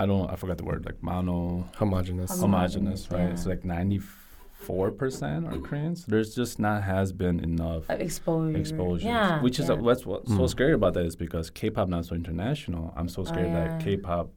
[0.00, 2.40] I don't I forgot the word like mono Homogenous.
[2.40, 2.40] Homogeneous.
[2.40, 3.20] homogenous, right?
[3.20, 3.30] yeah.
[3.30, 4.00] It's like ninety
[4.52, 6.06] four percent are Koreans.
[6.06, 8.56] There's just not has been enough Uh, exposure.
[8.56, 9.06] exposure.
[9.06, 9.74] Yeah, Which is yeah.
[9.74, 12.92] a, what's what's so scary about that is because K-pop now is so international.
[12.96, 13.68] I'm so scared Oh, yeah.
[13.76, 14.30] that K-pop,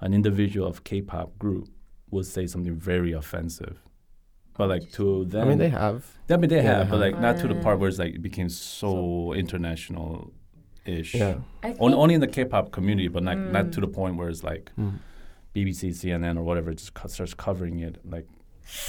[0.00, 1.68] an individual of K-pop group,
[2.10, 3.80] would say something very offensive.
[4.56, 6.04] But like to them, I mean, they have.
[6.28, 7.12] I mean, they Yeah, have, they but have.
[7.14, 10.32] like not to the part where it's like it became so, international
[10.84, 11.14] ish.
[11.14, 11.36] Yeah.
[11.62, 13.72] I think, Only, only in the K-pop community, but not not Mm.
[13.72, 14.94] to the point where it's like Mm.
[15.54, 18.26] BBC, CNN, or whatever just co- starts covering it like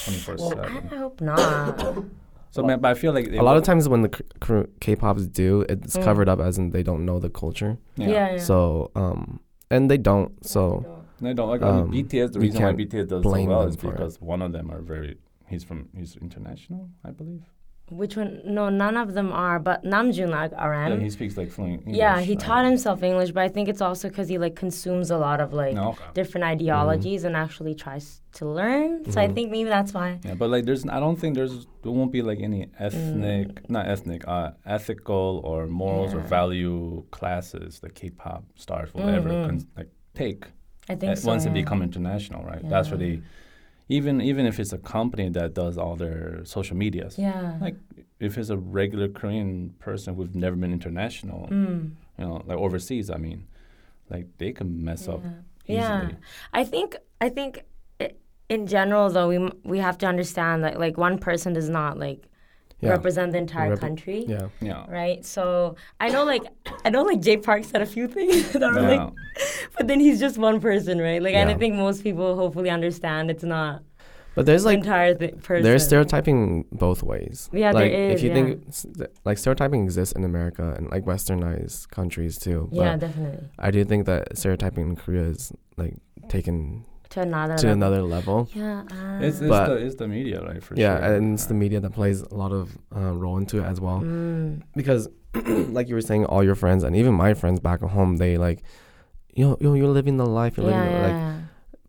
[0.03, 0.89] twenty four I, seven.
[0.91, 2.03] I hope not.
[2.51, 5.25] So, man, but I feel like A lot of times when the K- K- K-pops
[5.25, 6.03] do, it's Mm.
[6.03, 7.77] covered up as in they don't know the culture.
[7.95, 8.09] yeah.
[8.09, 8.37] yeah.
[8.39, 10.31] So, um, and they don't.
[10.45, 12.33] So, They don't like Um, I mean, BTS.
[12.33, 13.91] The we reason why can't BTS does so well is for it.
[13.91, 15.17] because one of them are very.
[15.47, 15.89] He's from.
[15.95, 17.43] He's international, I believe.
[17.89, 18.39] Which one?
[18.45, 19.59] No, none of them are.
[19.59, 20.91] But Namjoon like RM.
[20.93, 21.97] yeah, he speaks like fluent English.
[21.97, 22.39] Yeah, he right?
[22.39, 25.51] taught himself English, but I think it's also because he like consumes a lot of
[25.51, 26.03] like No, okay.
[26.13, 29.03] different ideologies and actually tries to learn.
[29.11, 29.33] So I Mhm.
[29.35, 30.21] think maybe that's why.
[30.23, 30.87] Yeah, but like, there's.
[30.87, 31.67] I don't think there's.
[31.83, 36.27] There won't be like any ethnic, not ethnic, uh, ethical or morals or Mm.
[36.29, 39.45] Value classes that K-pop stars will ever Mhm.
[39.47, 40.45] con- like take.
[40.91, 41.27] I think uh, so.
[41.31, 41.51] once yeah.
[41.53, 42.63] they become international, right?
[42.73, 43.21] That's where they,
[43.97, 47.57] even even if it's a company that does all their social medias, Yeah.
[47.65, 47.75] like
[48.19, 49.49] if it's a regular Korean
[49.87, 51.81] person who've never been international, Mm.
[52.17, 53.39] you know, like overseas, I mean,
[54.13, 55.75] like they can mess up Yeah.
[55.75, 56.13] easily.
[56.13, 56.89] Yeah, I think
[57.25, 57.63] I think
[58.55, 59.37] in general though we
[59.73, 62.21] we have to understand that like one person does not like
[62.81, 62.89] yeah.
[62.89, 64.25] represent the entire Rep- country.
[64.27, 64.47] Yeah.
[64.59, 64.85] Yeah.
[64.89, 66.43] Right, so I know, like,
[66.85, 69.03] I know, like Jay Park said a few things that are Yeah.
[69.05, 69.13] like,
[69.77, 71.21] but then he's just one person, right?
[71.21, 71.57] Like, and I Yeah.
[71.59, 73.83] think most people hopefully understand it's not
[74.35, 75.63] But there's like entire thi- person.
[75.63, 77.49] there's stereotyping both ways.
[77.51, 78.35] Yeah, there like is, if you yeah.
[78.35, 78.85] think s-
[79.25, 82.69] like stereotyping exists in America and like westernized countries too.
[82.71, 83.47] Yeah, definitely.
[83.59, 85.95] I do think that stereotyping in Korea is like
[86.29, 87.55] taken To another.
[87.57, 87.71] to level.
[87.79, 88.49] another level.
[88.53, 88.81] Yeah.
[88.91, 90.63] Uh, It's, it's, But- the, it's the media, right?
[90.63, 91.15] For yeah, sure.
[91.15, 93.99] and it's the media that plays a lot of uh, role into it as well.
[94.01, 95.07] mm, Because,
[95.77, 98.37] like you were saying, all your friends and even my friends back at home, they
[98.37, 98.63] like,
[99.35, 100.57] yo, yo, you're living the life.
[100.57, 101.39] You're yeah, living the, like, yeah.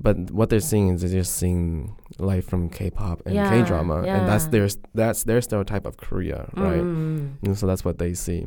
[0.00, 4.28] but what they're seeing is they're just seeing life from K-pop and Yeah, K-drama, and
[4.28, 4.50] that's yeah.
[4.50, 6.80] their that's their stereotype of Korea, right?
[6.82, 8.46] Mm, And so that's what they see.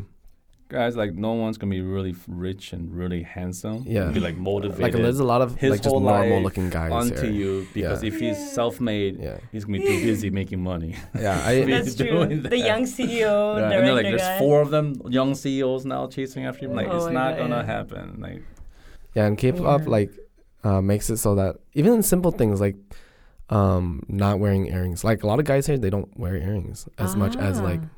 [0.67, 3.83] Guys, like no one's gonna be really rich and really handsome.
[3.85, 4.09] Yeah.
[4.09, 4.81] Be like motivated.
[4.81, 7.31] Like there's a lot of his like just whole normal life looking guys onto here.
[7.31, 8.07] you because Yeah.
[8.07, 10.95] if he's self-made, Yeah, he's gonna be too busy making money.
[11.19, 11.39] yeah.
[11.45, 12.07] I, He's That's true.
[12.09, 12.57] doing The that.
[12.57, 13.09] young CEO,
[13.59, 14.39] Yeah, director and then like there's guy.
[14.39, 16.73] four of them young CEOs now chasing after him.
[16.73, 17.65] Like Oh it's not God, gonna yeah.
[17.65, 18.17] happen.
[18.19, 18.41] Like
[19.13, 19.87] Yeah, and K-pop Yeah.
[19.87, 20.09] like
[20.63, 22.75] uh, makes it so that even in simple things like
[23.51, 27.15] um, not wearing earrings, like a lot of guys here, they don't wear earrings as
[27.15, 27.89] much as like Ah.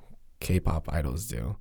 [0.41, 1.56] K-pop idols do.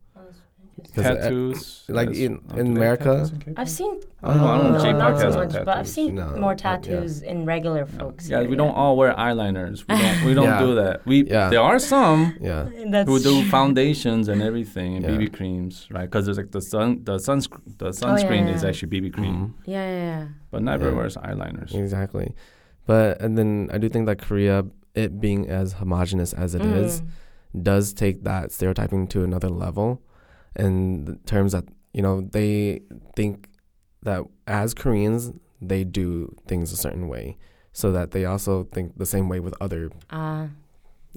[0.94, 1.84] 'Cause, tattoos.
[1.88, 3.98] like in- oh, in do they have America- in I've seen.
[4.22, 5.88] I don't know, I don't know no, J-Pop not has so like much, but I've
[5.88, 6.54] seen No, more not- yeah.
[6.76, 8.28] tattoos in regular folks.
[8.28, 9.84] Yeah, here, we don't all wear eyeliners.
[9.88, 10.24] We don't.
[10.26, 10.60] We don't Yeah.
[10.60, 11.06] do that.
[11.06, 11.48] We Yeah.
[11.48, 15.10] there are some Yeah, That's who do foundations and everything and Yeah.
[15.12, 16.04] BB creams, right?
[16.10, 19.34] Because there's like the sun, the suns, the Oh, yeah, sunscreen is actually BB cream,
[19.34, 19.50] Mhm.
[19.66, 20.24] Yeah, yeah, yeah.
[20.50, 20.96] but never Yeah.
[20.96, 21.74] wears eyeliners.
[21.74, 22.34] exactly.
[22.86, 27.02] But and then I do think that Korea it being as homogenous as it is,
[27.02, 27.62] Mm.
[27.62, 30.00] does take that stereotyping to another level
[30.56, 32.80] in the terms that you know they
[33.14, 33.48] think
[34.02, 37.36] that as Koreans they do things a certain way
[37.72, 40.48] so that they also think the same way with other Uh,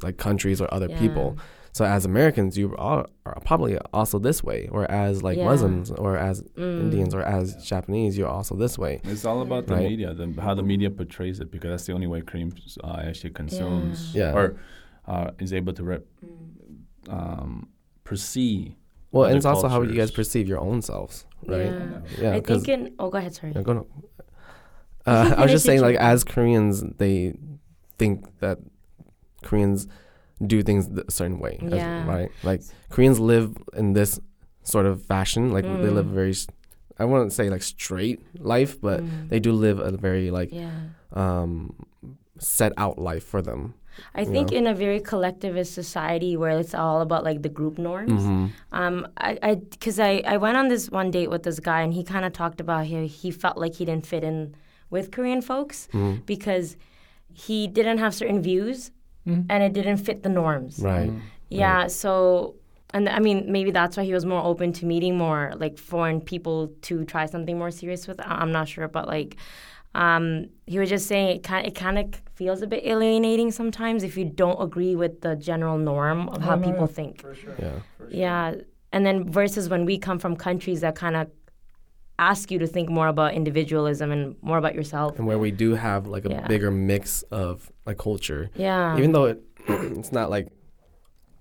[0.01, 0.99] like countries or other yeah.
[0.99, 1.37] people
[1.71, 5.45] so as Americans you are, are probably also this way or as like Yeah.
[5.45, 6.79] Muslims or as Mm.
[6.85, 9.89] Indians or as Japanese you're also this way It's all about the Right.
[9.89, 12.51] media, the, how the media portrays it, because that's the only way Korean
[12.83, 14.33] uh, actually consumes Yeah.
[14.37, 14.45] or
[15.07, 17.13] uh, is able to rep, Mm.
[17.17, 17.69] um,
[18.03, 18.73] perceive.
[19.11, 22.01] Well and Other it's also how you guys perceive your own selves right Yeah.
[22.19, 23.87] yeah I 'cause- think in oh go ahead sorry Yeah, go no.
[25.05, 27.33] Uh, I was just saying, like, as Koreans, they
[27.97, 28.59] think that
[29.43, 29.87] Koreans
[30.45, 32.29] do things a certain way, as- right?
[32.43, 34.19] Like Koreans live in this
[34.63, 35.51] sort of fashion.
[35.51, 36.13] Like they live Mm.
[36.13, 36.33] very,
[36.99, 39.29] i wouldn't say like straight life, but Mm.
[39.29, 40.69] they do live a very like yeah
[41.13, 41.73] um,
[42.37, 43.73] set out life for them.
[44.15, 44.57] I think know?
[44.57, 49.07] in a very collectivist society where it's all about like the group norms hmm Um,
[49.17, 52.03] I, I, cause I, I went on this one date with this guy, and he
[52.03, 54.55] kind of talked about how he felt like he didn't fit in
[54.89, 56.77] with Korean folks hmm because
[57.33, 58.91] he didn't have certain views,
[59.25, 60.79] and it didn't fit the norms.
[60.79, 61.11] Right.
[61.49, 61.87] Yeah.
[61.87, 62.55] So,
[62.95, 66.19] and I mean, maybe that's why he was more open to meeting more like foreign
[66.21, 68.19] people to try something more serious with.
[68.25, 69.35] I'm not sure, but like,
[69.95, 74.03] um, he was just saying it kind, it kind of feels a bit alienating sometimes
[74.03, 77.23] if you don't agree with the general norm of how people think.
[77.59, 77.71] Yeah.
[78.09, 78.55] Yeah.
[78.93, 81.27] And then versus when we come from countries that kind of
[82.17, 85.17] ask you to think more about individualism and more about yourself.
[85.17, 86.47] And where we do have like a Yeah.
[86.47, 88.97] bigger mix of like culture, Yeah.
[88.97, 90.49] even though it, it's not like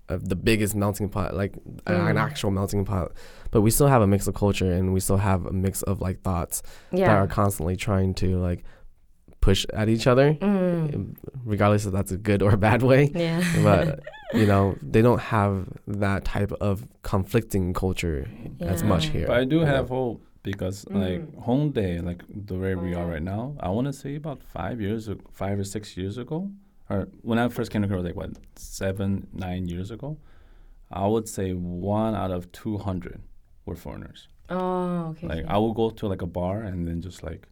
[0.09, 1.53] uh, the biggest melting pot, like
[1.85, 2.19] a- an Mm.
[2.19, 3.11] actual melting pot,
[3.51, 6.01] but we still have a mix of culture and we still have a mix of
[6.01, 8.63] like thoughts that are constantly trying to like
[9.41, 11.15] push at each other, Mm.
[11.45, 13.11] regardless if that's a good or a bad way.
[13.15, 13.41] Yeah.
[13.63, 14.01] But
[14.33, 18.27] you know, they don't have that type of conflicting culture
[18.59, 19.27] as much here.
[19.27, 19.67] But I do you know?
[19.75, 21.45] have hope because like Mm.
[21.45, 24.79] Hongdae, like the way we Oh, are right now, I want to say about five
[24.81, 26.49] years, five or six years ago,
[26.89, 30.17] or when I first came to Korea, like what seven, nine years ago,
[30.91, 33.21] I would say one out of two hundred
[33.69, 34.27] were foreigners.
[34.49, 35.27] Oh, okay.
[35.27, 35.47] Like okay.
[35.53, 37.47] I will go to like a bar and then just like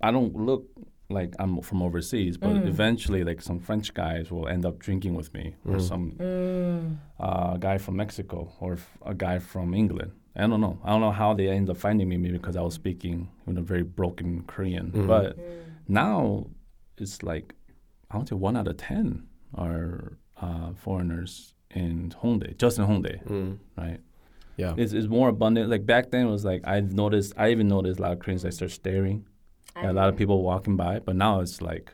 [0.00, 0.64] I don't look
[1.10, 2.66] like I'm from overseas, but Mm.
[2.74, 5.80] eventually like some French guys will end up drinking with me, or Mm.
[5.92, 6.96] some Mm.
[7.18, 10.12] uh, guy from Mexico, or f- a guy from England.
[10.36, 10.76] I don't know.
[10.84, 13.56] I don't know how they end up finding me, maybe because I was speaking in
[13.58, 14.92] a very broken Korean.
[14.92, 15.06] Mhm.
[15.06, 15.42] But Mm.
[15.88, 16.46] now
[16.98, 17.54] it's like
[18.10, 19.06] I would say one out of ten
[19.54, 23.58] are uh, foreigners in Hongdae, just in Hongdae, Mm.
[23.76, 24.00] right?
[24.58, 24.74] Yeah.
[24.76, 25.70] It's, it's more abundant.
[25.70, 27.32] Like back then, it was like I've noticed.
[27.36, 29.24] I even noticed a lot of Koreans that start staring
[29.76, 30.98] at a lot of people walking by.
[30.98, 31.92] But now it's like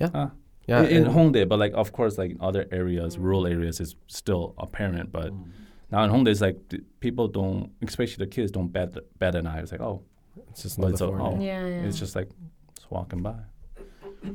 [0.00, 0.08] Yeah.
[0.14, 0.30] ah.
[0.66, 0.82] yeah.
[0.82, 4.54] in, in Hongdae, but like of course, like in other areas, rural areas, is still
[4.58, 5.12] apparent.
[5.12, 5.32] But
[5.92, 9.46] now in Hongdae, it's like th- people don't, especially the kids, don't bat bat an
[9.46, 9.60] eye.
[9.60, 10.02] It's like oh,
[10.50, 11.38] it's just but another it's oh.
[11.40, 11.86] Yeah, yeah.
[11.86, 12.30] it's just like
[12.74, 13.36] just walking by.
[14.24, 14.30] yeah.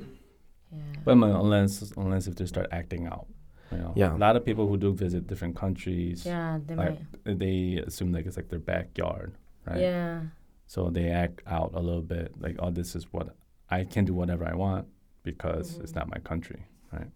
[1.04, 3.26] But I mean, unless unless if they start acting out,
[3.72, 3.94] you know.
[3.96, 4.16] Yeah.
[4.16, 7.40] A lot of people who do visit different countries, yeah, they like might.
[7.40, 9.34] they assume like it's like their backyard,
[9.66, 9.80] right?
[9.80, 10.22] Yeah.
[10.68, 13.36] So they act out a little bit like, oh, this is what
[13.70, 14.88] I can do whatever I want
[15.24, 15.96] because it's Mhm.
[15.96, 17.08] not my country, right?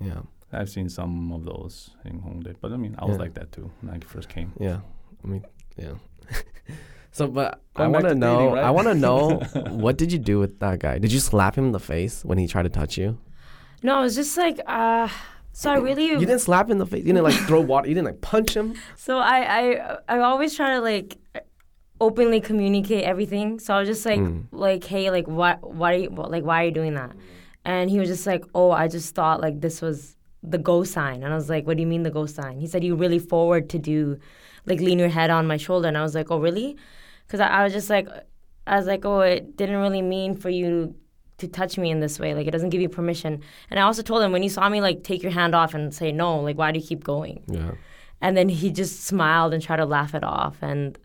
[0.00, 0.22] Yeah.
[0.54, 3.22] I've seen some of those in Hongdae, but I mean, I was Yeah.
[3.22, 4.52] like that too when I first came.
[4.60, 4.80] Yeah.
[5.24, 5.44] I mean,
[5.76, 5.94] yeah.
[7.12, 8.38] so, but I Going back want to to know.
[8.38, 8.64] dating, right?
[8.64, 9.38] I want to know
[9.84, 10.98] what did you do with that guy?
[10.98, 13.18] Did you slap him in the face when he tried to touch you?
[13.82, 15.08] No, it was just like, uh,
[15.52, 16.06] so I really.
[16.06, 17.00] You didn't slap him in the face.
[17.04, 17.88] You didn't like throw water.
[17.88, 18.74] You didn't like punch him.
[18.96, 21.16] So I, I, I always try to like
[22.00, 23.58] openly communicate everything.
[23.60, 24.46] So I was just like, Mm.
[24.50, 27.12] like, hey, like, what, why, are you, like, why are you doing that?
[27.64, 31.22] And he was just like, oh, I just thought like this was the go sign.
[31.22, 32.58] And I was like, what do you mean the go sign?
[32.58, 34.18] He said, you really forward to do,
[34.66, 35.86] like, lean your head on my shoulder.
[35.86, 36.76] And I was like, oh, really?
[37.26, 38.08] Because I, I was just like,
[38.66, 40.96] I was like, oh, it didn't really mean for you
[41.42, 42.34] to touch me in this way.
[42.34, 43.40] Like, it doesn't give you permission.
[43.70, 45.92] And I also told him when you saw me, like, take your hand off and
[45.94, 46.40] say no.
[46.40, 47.42] Like, why do you keep going?
[47.46, 47.72] Yeah.
[48.20, 50.56] And then he just smiled and tried to laugh it off.
[50.62, 50.98] And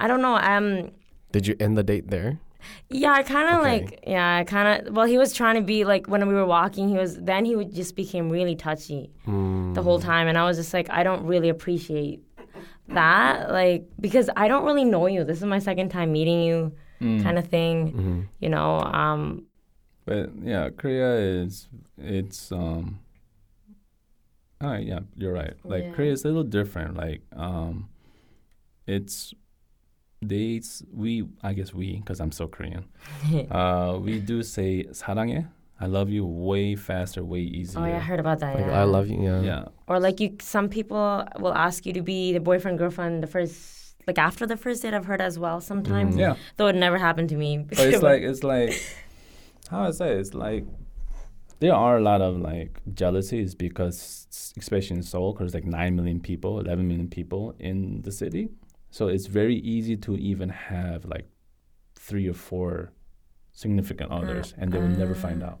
[0.00, 0.36] I don't know.
[0.36, 0.90] Um,
[1.32, 2.38] Did you end the date there?
[2.90, 3.80] yeah, I kind of Okay.
[3.80, 4.94] like, yeah, I kind of.
[4.94, 6.88] Well, he was trying to be like when we were walking.
[6.88, 9.74] He was then he would just became really touchy Mm.
[9.74, 12.20] the whole time, and I was just like, I don't really appreciate
[12.88, 15.24] that, like because I don't really know you.
[15.24, 17.22] This is my second time meeting you, Mm.
[17.22, 17.88] kind of thing.
[17.92, 19.44] hmm You know, um,
[20.07, 22.99] But yeah, Korea is it's um.
[24.61, 25.53] All right, yeah, you're right.
[25.63, 25.91] Like Yeah.
[25.91, 26.95] Korea is a little different.
[26.95, 27.89] Like um,
[28.87, 29.33] it's
[30.21, 30.61] they
[30.93, 32.85] we I guess we because I'm so Korean.
[33.51, 35.47] uh, we do say 사랑해
[35.81, 37.81] I love you way faster, way easier.
[37.81, 38.55] Oh yeah, I heard about that.
[38.55, 38.79] Like yeah.
[38.79, 39.21] I love you.
[39.21, 39.41] Yeah.
[39.41, 39.63] Yeah.
[39.87, 43.95] Or like you, some people will ask you to be the boyfriend girlfriend the first,
[44.07, 44.93] like after the first date.
[44.93, 46.15] I've heard as well sometimes.
[46.15, 46.19] Mhm.
[46.19, 46.35] Yeah.
[46.55, 47.57] Though it never happened to me.
[47.67, 48.79] But it's like it's like
[49.70, 50.64] how I say it's like
[51.60, 56.20] there are a lot of like jealousies because especially in Seoul, because like nine million
[56.20, 58.48] people, eleven million people in the city,
[58.90, 61.28] so it's very easy to even have like
[61.96, 62.92] three or four
[63.52, 65.58] significant others, and they will never find out.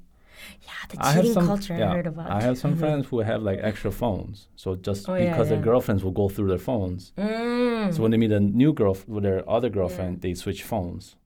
[0.62, 2.30] yeah, the I cheating some, culture yeah, I heard about.
[2.30, 5.60] I have some friends who have like extra phones, so just Oh, yeah, because their
[5.60, 7.12] girlfriends will go through their phones.
[7.18, 7.92] Mm.
[7.92, 11.16] So when they meet a new girl with their other girlfriend, they switch phones.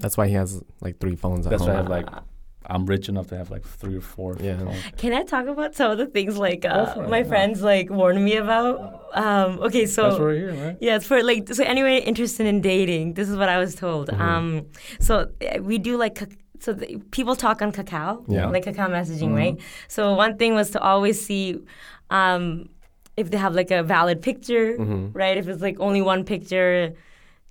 [0.00, 1.70] That's why he has like three phones at That's home.
[1.70, 2.08] why I have like
[2.70, 4.36] I'm rich enough to have like three or four.
[4.40, 4.58] Yeah.
[4.58, 4.76] phones.
[4.98, 7.24] Can I talk about some of the things like uh, for it, my yeah.
[7.24, 9.04] friends like warned me about?
[9.14, 10.76] Um, okay, so That's what we're here, right?
[10.80, 13.14] Yeah, it's for like so anyway interested in dating.
[13.14, 14.08] This is what I was told.
[14.08, 14.20] Mhm.
[14.20, 14.66] Um,
[15.00, 16.18] so uh, we do like
[16.60, 18.48] so the, people talk on Kakao, Yeah.
[18.50, 19.36] like Kakao messaging, Mhm.
[19.36, 19.56] right?
[19.86, 21.60] So one thing was to always see
[22.10, 22.68] um,
[23.16, 25.10] if they have like a valid picture, Mhm.
[25.14, 25.36] right?
[25.38, 26.92] If it's like only one picture,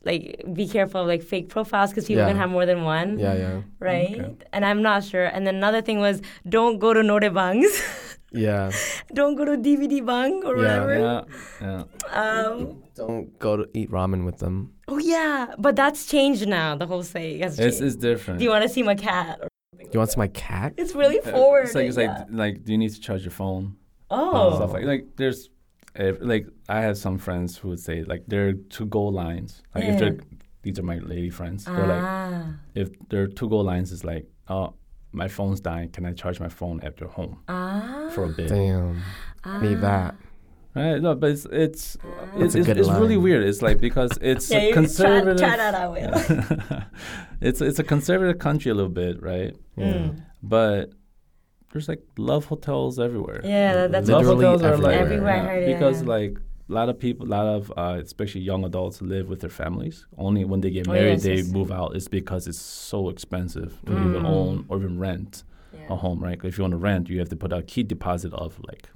[0.07, 0.23] like
[0.59, 2.29] be careful of like fake profiles because people Yeah.
[2.31, 4.19] can have more than one, Yeah, yeah, right?
[4.19, 4.35] Okay.
[4.53, 5.25] And I'm not sure.
[5.25, 6.21] And then another thing was
[6.57, 7.73] don't go to noraebangs,
[8.31, 8.71] yeah.
[9.13, 10.61] don't go to DVD bang or Yeah.
[10.63, 10.93] whatever.
[11.05, 11.21] Yeah,
[11.61, 11.83] yeah.
[12.23, 14.55] Um, Don't go to eat ramen with them.
[14.87, 16.75] Oh yeah, but that's changed now.
[16.75, 17.83] The whole saying has It's changed.
[17.87, 18.39] it's different.
[18.39, 19.37] Do you want to see my cat?
[19.77, 20.73] Do you want to see my cat?
[20.81, 21.65] It's really Uh, forward.
[21.65, 22.25] It's like it's yeah.
[22.25, 23.75] like like do you need to charge your phone?
[24.09, 25.49] oh, Stuff like like there's
[25.99, 29.61] uh, like I have some friends who would say like there are two goal lines.
[29.75, 29.99] Like if Yeah.
[29.99, 30.17] they're
[30.63, 31.65] these are my lady friends.
[31.65, 34.73] They're like ah, if there are two goal lines it's like oh
[35.13, 35.89] my phone's dying.
[35.89, 38.49] Can I charge my phone after home ah, for a bit?
[38.49, 39.01] Damn.
[39.43, 39.59] ah.
[39.61, 40.15] Need that.
[40.75, 41.01] Right?
[41.01, 42.27] No, but it's it's Ah.
[42.37, 43.43] it's, it's, it's really weird.
[43.43, 45.37] It's like because it's Yeah, a try, conservative.
[45.37, 45.91] try that out.
[45.93, 46.83] Will.
[47.41, 49.55] it's it's a conservative country a little bit, right?
[49.77, 50.21] Mm.
[50.43, 50.91] But
[51.71, 53.41] there's like love hotels everywhere.
[53.43, 54.91] Yeah, that's love hotels are everywhere.
[54.93, 56.07] like Everywhere, I heard, yeah, because yeah.
[56.09, 56.37] like
[56.69, 60.05] a lot of people, a lot of uh, especially young adults live with their families.
[60.17, 61.47] Only when they get Oh, married yes, they yes.
[61.49, 61.95] move out.
[61.95, 64.09] It's because it's so expensive to Mm.
[64.09, 65.43] even own or even rent
[65.73, 65.93] Yeah.
[65.93, 66.39] a home, right?
[66.43, 68.89] If you want to rent, you have to put a key deposit of like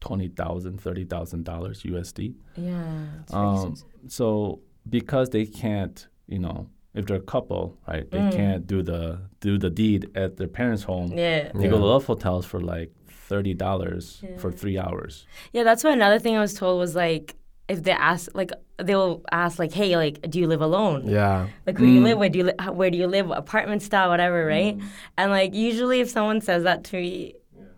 [0.00, 2.34] twenty thousand, thirty thousand dollars USD.
[2.56, 3.04] Yeah.
[3.32, 3.74] Um,
[4.08, 8.32] so because they can't, you know, if they're a couple, right, they Mm.
[8.32, 11.12] can't do the do the deed at their parents' home.
[11.16, 11.50] yeah.
[11.54, 11.70] They Yeah.
[11.70, 15.26] go to love hotels for like thirty dollars for three hours.
[15.52, 17.36] Yeah, that's why another thing I was told was like
[17.68, 18.50] if they ask like
[18.82, 21.46] they'll ask like hey like do you live alone Yeah.
[21.66, 22.04] like who do you Mm.
[22.04, 24.76] live with do you li- where do you live apartment style whatever right
[25.16, 27.34] and like usually if someone says that to me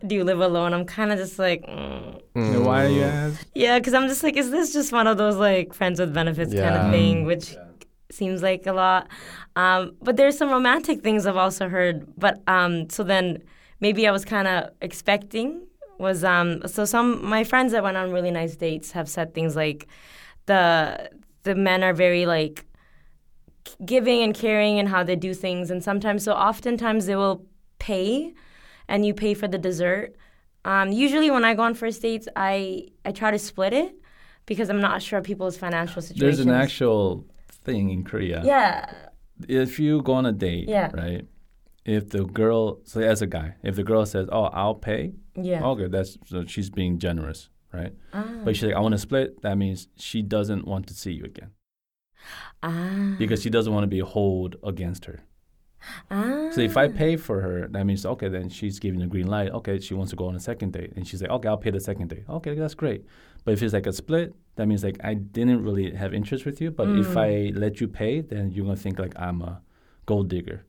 [0.07, 2.19] do you live alone i'm kind of just like mm.
[2.35, 3.11] And why are you Mm.
[3.25, 3.45] ask?
[3.53, 6.51] Yeah, because I'm just like, is this just one of those like friends with benefits
[6.51, 7.55] kind of thing, which
[8.13, 9.07] seems like a lot.
[9.55, 12.07] Um, but there's some romantic things I've also heard.
[12.17, 13.43] But um, so then
[13.79, 18.11] maybe I was kind of expecting was um, so some my friends that went on
[18.11, 19.87] really nice dates have said things like
[20.45, 21.09] the
[21.43, 22.65] the men are very like
[23.85, 27.45] giving and caring and how they do things, and sometimes so oftentimes they will
[27.79, 28.33] pay,
[28.87, 30.15] and you pay for the dessert.
[30.65, 33.95] Um, usually, when I go on first dates, I I try to split it
[34.45, 36.37] because I'm not sure of people's financial situations.
[36.37, 37.25] There's an actual
[37.63, 38.41] thing in Korea.
[38.45, 38.91] yeah,
[39.47, 40.89] If you go on a date, Yeah.
[40.93, 41.25] right?
[41.85, 45.63] If the girl, so as a guy, if the girl says, "Oh, I'll pay," yeah.
[45.71, 47.93] okay, that's so she's being generous, right?
[48.13, 48.41] Ah.
[48.45, 51.25] But she's like, "I want to split." That means she doesn't want to see you
[51.25, 51.51] again
[52.61, 53.15] ah.
[53.17, 55.23] because she doesn't want to be hold against her.
[56.11, 56.49] Ah.
[56.51, 59.51] So if I pay for her, that means okay, then she's giving a green light.
[59.51, 61.71] Okay, she wants to go on a second date, and she's like, okay, I'll pay
[61.71, 62.23] the second date.
[62.29, 63.05] Okay, that's great.
[63.45, 66.61] But if it's like a split, that means like I didn't really have interest with
[66.61, 66.71] you.
[66.71, 67.17] But if Mm.
[67.55, 69.61] I let you pay, then you're gonna think like I'm a
[70.05, 70.65] gold digger.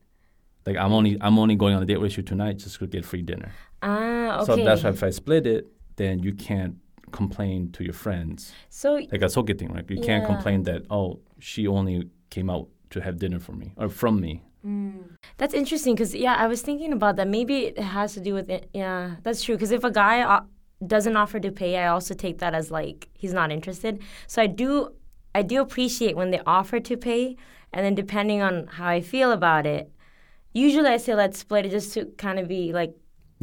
[0.66, 3.04] Like I'm only I'm only going on a date with you tonight just to get
[3.04, 3.52] free dinner.
[3.82, 4.46] ah, okay.
[4.46, 6.76] So that's why if I split it, then you can't
[7.12, 9.72] complain to your friends So like a sogeting.
[9.72, 13.72] Like you can't complain that oh she only came out to have dinner for me
[13.76, 14.42] or from me.
[15.36, 17.28] That's interesting because yeah, I was thinking about that.
[17.28, 18.70] Maybe it has to do with it.
[18.72, 19.56] Yeah, that's true.
[19.56, 20.40] Because if a guy uh,
[20.86, 24.02] doesn't offer to pay, I also take that as like he's not interested.
[24.26, 24.94] So I do,
[25.34, 27.36] I do appreciate when they offer to pay,
[27.72, 29.90] and then depending on how I feel about it,
[30.52, 32.94] usually I say let's split it just to kind of be like,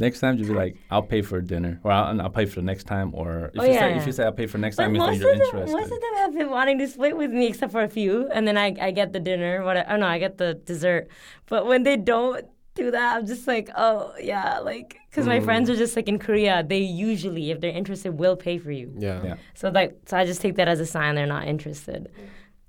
[0.02, 2.66] Next time, just be like, "I'll pay for dinner," or "I'll, I'll pay for the
[2.72, 4.76] next time," or if Oh, you yeah, say if you say I'll pay for next
[4.76, 5.78] But time, means that most you're of them, interested.
[5.78, 8.48] most of them have been wanting to split with me, except for a few, and
[8.48, 9.64] then I, I get the dinner.
[9.64, 9.78] What?
[9.78, 11.08] I, oh no, I get the dessert.
[11.46, 15.70] But when they don't do that, I'm just like, oh yeah, like because my friends
[15.70, 15.74] Mm.
[15.74, 18.94] are just like in Korea, they usually, if they're interested, will pay for you.
[18.98, 19.22] Yeah.
[19.24, 19.36] Yeah.
[19.56, 22.10] So like, so I just take that as a sign they're not interested.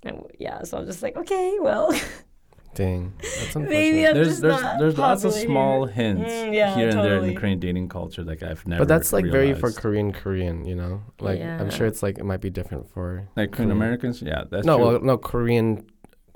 [0.05, 1.93] And, yeah, so I'm just like, okay, well,
[2.75, 3.69] Dang, that's unfortunate.
[3.69, 5.93] Maybe I'm there's just there's not there's lots of small here.
[6.15, 7.29] hints Mm, yeah, here and there in totally.
[7.35, 8.23] the Korean dating culture.
[8.23, 8.81] Like I've never.
[8.81, 9.71] but that's like very for.
[9.71, 11.01] Korean Korean, you know.
[11.19, 13.71] Like I'm sure it's like it might be different for like Korean Korean.
[13.71, 14.21] Americans.
[14.21, 14.85] Yeah, that's no, true.
[14.87, 15.85] well, no Korean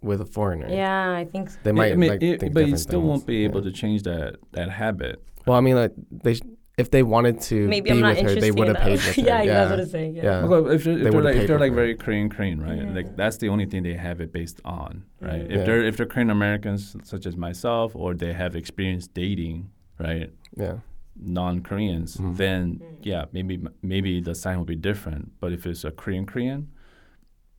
[0.04, 0.70] with a foreigner.
[0.70, 1.58] Yeah, I think so.
[1.64, 3.10] They Yeah, might I mean, like it- think but you still things.
[3.10, 5.22] won't be able to change that that habit.
[5.48, 6.42] Well, I mean, like they sh-
[6.78, 9.08] if they wanted to Maybe be I'm not with her, they would have paid enough.
[9.08, 9.22] with her.
[9.24, 10.16] yeah, yeah, that's what I'm saying.
[10.16, 10.24] Yeah.
[10.24, 10.46] Yeah.
[10.46, 12.78] Well, if, they're- if They they're like if they're like very Korean Korean, right?
[12.78, 12.92] Yeah.
[12.94, 15.42] Like that's the only thing they have it based on, right?
[15.42, 15.64] If Yeah.
[15.64, 19.70] they're if they're Korean Americans such as myself, or they have experience dating,
[20.00, 20.30] right?
[20.56, 20.78] yeah.
[21.20, 22.38] Non Koreans, Mhm.
[22.38, 22.84] then Mm.
[23.02, 25.32] yeah, maybe maybe the sign will be different.
[25.40, 26.68] But if it's a Korean Korean,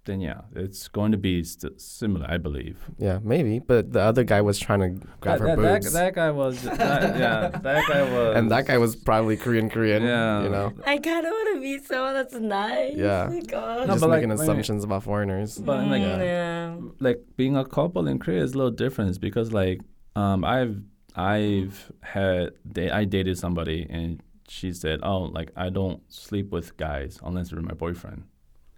[0.05, 2.79] then yeah, it's going to be st- similar, I believe.
[2.99, 3.59] Yeah, maybe.
[3.59, 5.93] But the other guy was trying to grab that, her that, boobs.
[5.93, 9.69] that, that guy was, that, yeah, that guy was, and that guy was probably Korean
[9.69, 10.03] Korean.
[10.03, 10.43] Yeah.
[10.45, 10.73] You know?
[10.87, 12.95] I kind of want to be someone that's nice.
[12.97, 13.29] Yeah.
[13.31, 13.81] Oh, gosh.
[13.81, 14.43] No, Just but like, making wait, wait.
[14.45, 15.59] assumptions about foreigners.
[15.59, 16.77] But like, Mm, yeah.
[17.01, 19.81] like being a couple in Korea is a little different because like
[20.17, 20.81] um I've
[21.17, 26.77] I've had da- I dated somebody and she said oh like I don't sleep with
[26.79, 28.23] guys unless they're my boyfriend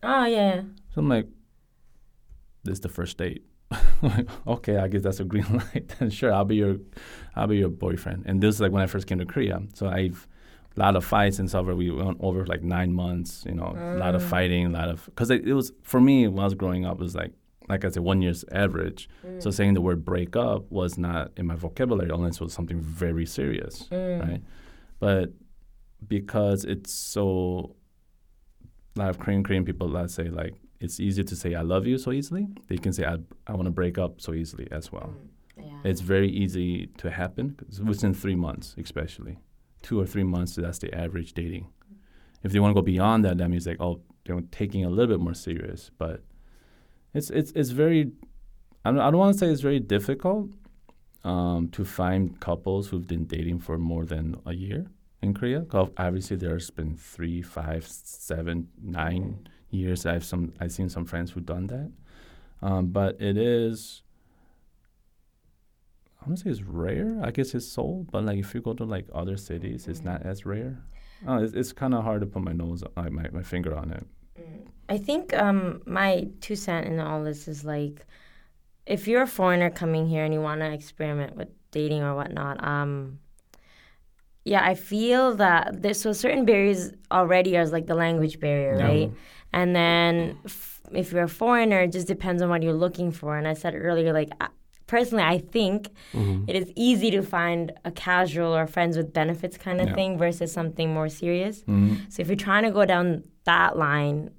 [0.03, 0.62] Oh yeah.
[0.94, 1.26] so I'm like
[2.64, 3.44] this is the first date
[4.03, 6.76] like okay I guess that's a green light then sure I'll be your
[7.36, 9.86] I'll be your boyfriend and this is like when I first came to Korea so
[9.88, 10.26] I've
[10.76, 13.96] a lot of fights and stuff we went over like nine months you know a
[13.96, 14.28] lot of Mm.
[14.30, 16.94] fighting a lot of because it, it was for me when I was growing up
[16.94, 17.32] it was like
[17.68, 19.42] like I said one year's average Mm.
[19.42, 22.80] so saying the word break up was not in my vocabulary unless it was something
[22.80, 24.20] very serious, Mm.
[24.28, 24.42] right?
[24.98, 25.32] But
[26.07, 27.76] because it's so,
[28.97, 31.86] a lot of Korean Korean people let's say like it's easier to say I love
[31.86, 32.49] you so easily.
[32.68, 35.14] They can say I I want to break up so easily as well.
[35.57, 35.80] Yeah.
[35.84, 39.38] It's very easy to happen within three months, especially
[39.82, 40.57] two or three months.
[40.57, 41.68] That's the average dating.
[42.43, 45.14] If they want to go beyond that, that means like oh they're taking a little
[45.14, 45.91] bit more serious.
[45.99, 46.22] But
[47.12, 48.12] it's it's it's very
[48.84, 50.49] I don't, I don't want to say it's very difficult
[51.24, 54.86] um, to find couples who've been dating for more than a year
[55.23, 55.64] in Korea.
[55.73, 60.07] Obviously, there's been three, five, seven, nine years.
[60.07, 61.91] I've some I've seen some friends who've done that,
[62.62, 64.03] um, but it is.
[66.21, 67.18] I want to say it's rare.
[67.23, 70.23] I guess it's Seoul, but like if you go to like other cities, it's not
[70.23, 70.83] as rare.
[71.27, 73.91] Oh, it's, it's kind of hard to put my nose, uh, my my finger on
[73.91, 74.07] it.
[74.89, 78.05] I think um, my two cent in all this is like,
[78.87, 82.62] if you're a foreigner coming here and you want to experiment with dating or whatnot,
[82.66, 83.18] um,
[84.45, 88.84] yeah, I feel that there's so certain barriers already are like the language barrier, Yeah.
[88.86, 89.12] right?
[89.53, 93.36] And then f- if you're a foreigner, it just depends on what you're looking for.
[93.36, 94.49] And I said earlier, like I,
[94.86, 96.49] personally, I think Mhm.
[96.49, 99.95] it is easy to find a casual or friends with benefits kind of Yeah.
[99.95, 101.62] thing versus something more serious.
[101.62, 101.95] Mm-hmm.
[102.09, 104.30] So if you're trying to go down that line,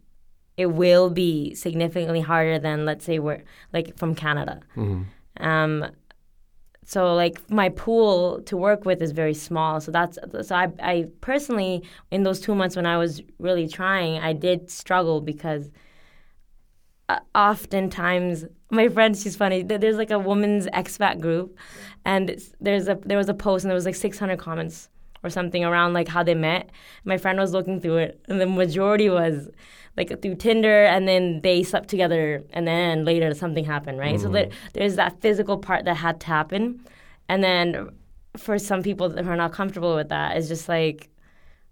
[0.58, 3.44] it will be significantly harder than let's say we're
[3.74, 4.60] like from Canada.
[4.76, 5.06] Mhm.
[5.40, 5.86] Um,
[6.86, 9.80] so like my pool to work with is very small.
[9.80, 14.20] So that's so I I personally in those two months when I was really trying,
[14.20, 15.70] I did struggle because
[17.10, 21.58] uh, oftentimes my friend she's funny there's like a women's expat group
[22.06, 24.88] and there's a there was a post and there was like 600 comments
[25.22, 26.70] or something around like how they met
[27.04, 29.50] my friend was looking through it and the majority was
[29.98, 34.30] like through tinder and then they slept together and then later something happened right so
[34.30, 36.80] there, there's that physical part that had to happen
[37.28, 37.90] and then
[38.38, 41.10] for some people that are not comfortable with that it's just like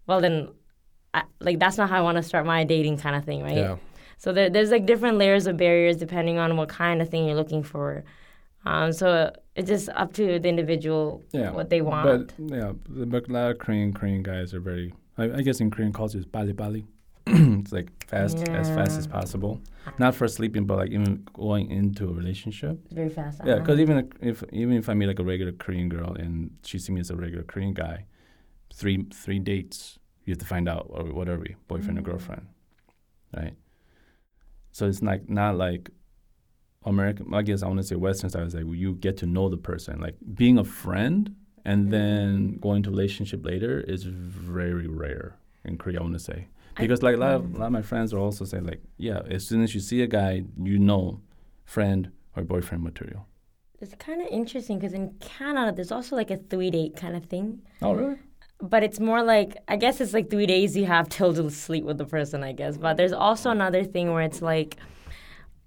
[0.07, 0.49] well then
[1.13, 3.55] I, like that's not how i want to start my dating kind of thing right
[3.57, 3.77] Yeah.
[4.17, 7.35] so there, there's like different layers of barriers depending on what kind of thing you're
[7.37, 8.03] looking for.
[8.65, 12.33] Um, so it's just up to the individual Yeah, what they want.
[12.37, 14.93] But yeah, but a lot of Korean Korean guys are very.
[15.17, 16.85] I, I guess in Korean culture, it's bali bali.
[17.27, 19.61] it's like fast as fast as possible.
[19.97, 22.79] Not for sleeping, but like even going into a relationship.
[22.85, 23.41] It's very fast.
[23.45, 23.81] Yeah, because uh-huh.
[23.81, 26.99] even if even if I meet like a regular Korean girl and she sees me
[26.99, 28.05] as a regular Korean guy,
[28.73, 32.05] three three dates you have to find out or what are we boyfriend or Mm.
[32.05, 32.47] girlfriend,
[33.35, 33.55] right?
[34.71, 35.89] So it's like not like
[36.85, 37.33] American.
[37.33, 39.57] I guess I want to say Western style is like you get to know the
[39.57, 39.99] person.
[39.99, 45.99] Like being a friend and then going to relationship later is very rare in Korea.
[45.99, 46.47] I want to say
[46.81, 47.55] because like a lot, of, mm.
[47.55, 50.01] a lot of my friends are also saying like yeah, as soon as you see
[50.01, 51.21] a guy, you know,
[51.65, 53.25] friend or boyfriend material.
[53.81, 57.23] it's kind of interesting because in Canada there's also like a three date kind of
[57.25, 57.47] thing,
[57.81, 58.17] Oh really?
[58.73, 61.83] but it's more like I guess it's like three days you have till to sleep
[61.89, 62.43] with the person.
[62.43, 64.77] I guess, but there's also another thing where it's like.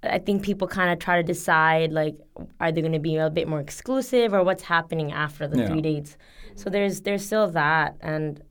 [0.05, 2.17] I think people kind of try to decide like
[2.59, 5.69] are they going to be a bit more exclusive or what's happening after the Yeah.
[5.69, 6.17] three dates.
[6.57, 8.43] So there's there's still that, and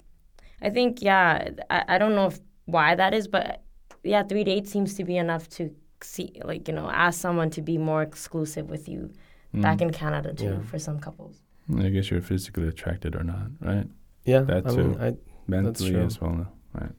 [0.62, 2.40] I think yeah, I, I don't know if
[2.72, 3.62] why that is, but
[4.04, 5.70] yeah, three dates seems to be enough to
[6.04, 9.00] see like you know ask someone to be more exclusive with you
[9.54, 9.82] back Mm.
[9.86, 10.62] in Canada too Yeah.
[10.70, 11.36] for some couples.
[11.86, 13.88] I guess you're physically attracted or not, right?
[14.26, 15.00] Yeah, That I mean, too.
[15.00, 15.08] I
[15.48, 16.02] Mentally true.
[16.10, 16.94] as well, right?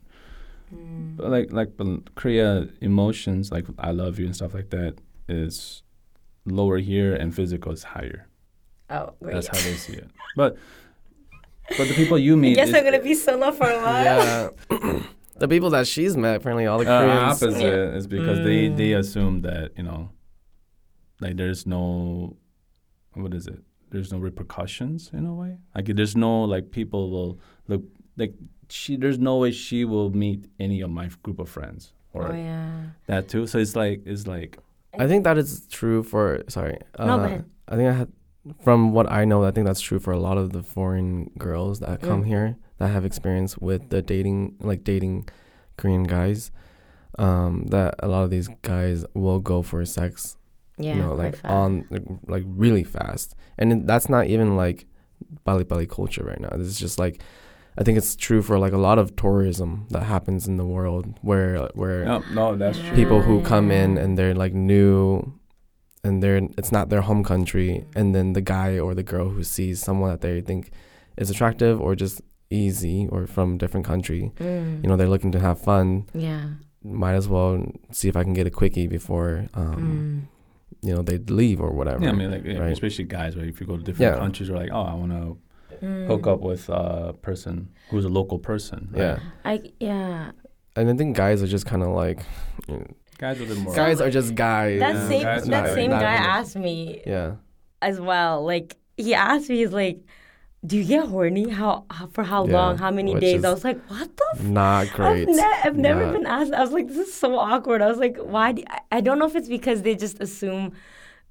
[0.75, 1.17] Mm.
[1.17, 4.95] But like like but Korea emotions like I love you and stuff like that
[5.29, 5.83] is
[6.45, 8.27] lower here and physical is higher.
[8.91, 9.35] Oh, great.
[9.35, 10.09] That's how they see it.
[10.37, 10.57] But
[11.79, 12.49] but the people you meet.
[12.49, 14.05] I meet guess is, I'm gonna be solo for a while.
[14.05, 15.03] yeah.
[15.43, 17.43] the people that she's met, apparently all the uh, Koreans.
[17.43, 18.99] opposite is because they they Mm.
[19.03, 20.01] assume that you know
[21.25, 21.83] like there's no
[23.23, 27.33] what is it there's no repercussions in a way like there's no like people will
[27.71, 27.83] look
[28.21, 28.33] like
[28.69, 32.35] she there's no way she will meet any of my group of friends or Oh
[32.35, 32.71] yeah.
[33.11, 34.53] that too so it's like it's like
[35.03, 36.25] I think that is true for.
[36.57, 36.77] Sorry.
[36.99, 37.45] Uh, No, go ahead.
[37.73, 38.11] I think I had,
[38.67, 41.81] from what I know, I think that's true for a lot of the foreign girls
[41.81, 42.27] that come Mm.
[42.33, 45.29] here that have experience with the dating, like dating
[45.77, 46.51] Korean guys.
[47.19, 50.39] Um, that a lot of these guys will go for sex,
[50.79, 50.95] Yeah.
[50.95, 51.45] you know, like fast.
[51.53, 54.87] on like, like really fast, and that's not even like
[55.45, 56.49] bali bali culture right now.
[56.57, 57.23] This is just like.
[57.79, 61.07] I think it's true for like a lot of tourism that happens in the world
[61.23, 65.33] where where no no that's true people who come in and they're like new
[66.05, 69.43] and they're it's not their home country and then the guy or the girl who
[69.43, 70.71] sees someone that they think
[71.17, 72.21] is attractive or just
[72.53, 74.83] easy or from a different country Mm.
[74.83, 76.45] you know they're looking to have fun Yeah.
[76.85, 77.53] might as well
[77.91, 80.87] see if i can get a quickie before um Mm.
[80.89, 82.73] you know they leave or whatever yeah I mean like yeah, right?
[82.73, 84.19] especially guys right if you go to different Yeah.
[84.25, 85.25] countries you're like oh I want to
[85.87, 86.07] Mm.
[86.07, 87.55] hook up with a person
[87.91, 89.01] who's a local person right?
[89.03, 90.31] yeah I yeah.
[90.77, 92.21] and i think guys are just kind of like
[92.69, 92.87] you know,
[93.19, 95.91] guys are a little more guys are just guys That Yeah, same guys that same
[95.91, 97.31] guy asked me yeah
[97.81, 98.45] as well.
[98.45, 99.99] Like he asked me, he's like,
[100.65, 101.49] "Do you get horny?
[101.51, 102.79] How, how for how Yeah, long?
[102.79, 104.43] How many days?" I was like, "What the?" F-?
[104.45, 106.53] not I've, great ne- I've never Not- been asked.
[106.53, 109.19] I was like, "This is so awkward." I was like, "Why?" Do I, I don't
[109.19, 110.73] know if it's because they just assume,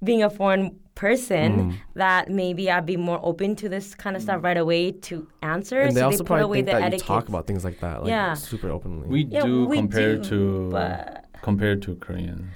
[0.03, 1.73] being a foreign person, Mhm.
[1.95, 5.79] that maybe I'd be more open to this kind of stuff right away to answer.
[5.81, 7.01] and they so also they put probably away think the that etiquette.
[7.09, 8.33] you talk about things like that like Yeah.
[8.33, 12.53] super openly we Yeah, do we compared do, to but compared to Koreans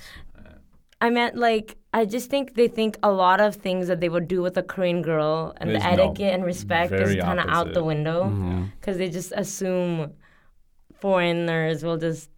[1.05, 1.67] I meant like
[1.99, 4.65] I just think they think a lot of things that they would do with a
[4.73, 7.91] Korean girl and Is the no, etiquette and respect is kind of out the opposite.
[7.93, 8.17] window
[8.79, 9.91] because they just assume
[10.99, 12.29] foreigners will just,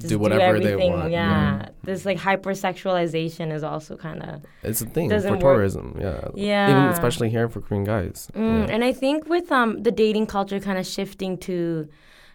[0.00, 0.92] just Do whatever they everything.
[0.92, 1.58] want, Yeah.
[1.58, 1.68] yeah.
[1.84, 5.56] this like hypersexualization is also kind of It's a thing Doesn't for work.
[5.56, 6.18] tourism, yeah.
[6.34, 6.90] Even Yeah.
[6.92, 8.28] especially here for Korean guys.
[8.34, 8.74] Mm, yeah.
[8.74, 11.88] And I think with um the dating culture kind of shifting to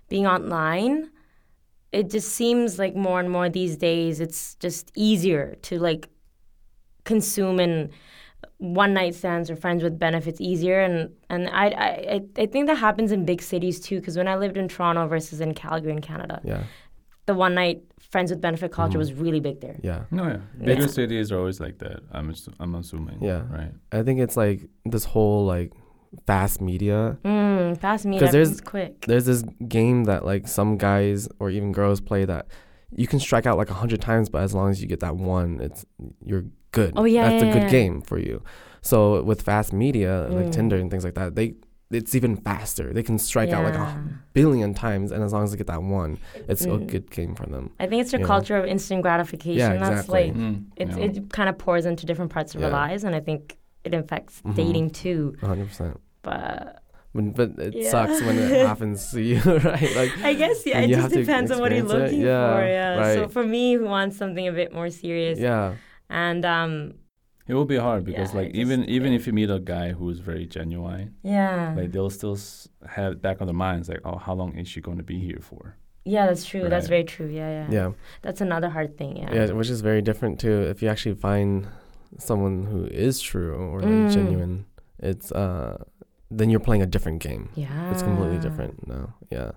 [0.10, 1.10] being online,
[1.92, 6.10] it just seems like more and more these days it's just easier to like
[7.04, 7.90] consume and
[8.58, 12.68] one night stands or friends with benefits easier and and I I I- I think
[12.68, 15.92] that happens in big cities too because when I lived in Toronto versus in Calgary
[15.92, 16.64] in Canada, yeah,
[17.26, 17.82] the one night
[18.12, 19.06] friends with benefit culture Mhm.
[19.06, 19.78] was really big there.
[19.84, 20.02] yeah.
[20.12, 20.38] No, yeah.
[20.70, 20.88] Bigger Yeah.
[20.88, 22.02] cities are always like that.
[22.12, 23.18] I'm I'm assuming.
[23.22, 23.42] Yeah.
[23.52, 23.74] Right.
[23.92, 25.72] I think it's like this whole like
[26.28, 27.18] fast media.
[27.24, 29.06] Mm, fast meet 'Cause there's- everything's quick.
[29.08, 32.48] There's this game that like some guys or even girls play that
[32.94, 35.16] you can strike out like a hundred times, but as long as you get that
[35.16, 35.86] one, it's
[36.26, 36.94] you're good.
[36.96, 37.70] Oh, yeah, that's yeah, a good yeah.
[37.70, 38.44] game for you.
[38.82, 40.52] So with fast media like Mm.
[40.52, 41.56] Tinder and things like that, they
[41.92, 42.94] it's even faster.
[42.94, 44.02] They can strike out like a
[44.34, 46.88] billion times, and as long as they get that one, it's a Mm.
[46.88, 47.72] good game for them.
[47.82, 48.28] I think it's a you know.
[48.28, 49.60] culture of instant gratification.
[49.60, 50.24] Yeah, That's exactly.
[50.28, 51.04] like Mm, it's, yeah.
[51.04, 54.42] it kind of pours into different parts of our lives, and I think it affects
[54.42, 54.56] Mhm.
[54.56, 55.36] dating too.
[55.42, 56.00] hundred percent.
[56.24, 56.78] But
[57.14, 57.90] But, but it Yeah.
[57.90, 59.40] sucks when it happens to you,
[59.72, 59.92] right?
[59.96, 62.16] Like I guess yeah, it just depends on what you're experience it.
[62.16, 62.68] looking Yeah, for.
[62.68, 62.96] Yeah.
[62.98, 63.14] Right.
[63.16, 65.76] So for me, who wants something a bit more serious, yeah,
[66.10, 66.94] and um,
[67.48, 69.92] It will be hard because Yeah, like even just- even if you meet a guy
[69.92, 74.18] who's very genuine, yeah, like they'll still s- have back on their minds like, oh,
[74.18, 75.76] how long is she going to be here for?
[76.06, 76.66] yeah, that's true.
[76.74, 77.28] That's very true.
[77.40, 77.90] Yeah, yeah, yeah,
[78.24, 79.18] That's another hard thing.
[79.18, 79.34] Yeah.
[79.36, 80.58] yeah, which is very different too.
[80.74, 81.68] If you actually find
[82.18, 84.14] someone who is true or like Mm.
[84.14, 84.66] genuine,
[85.00, 85.84] it's uh,
[86.30, 87.50] then you're playing a different game.
[87.56, 87.92] Yeah.
[87.92, 89.14] It's completely different now.
[89.30, 89.52] Yeah.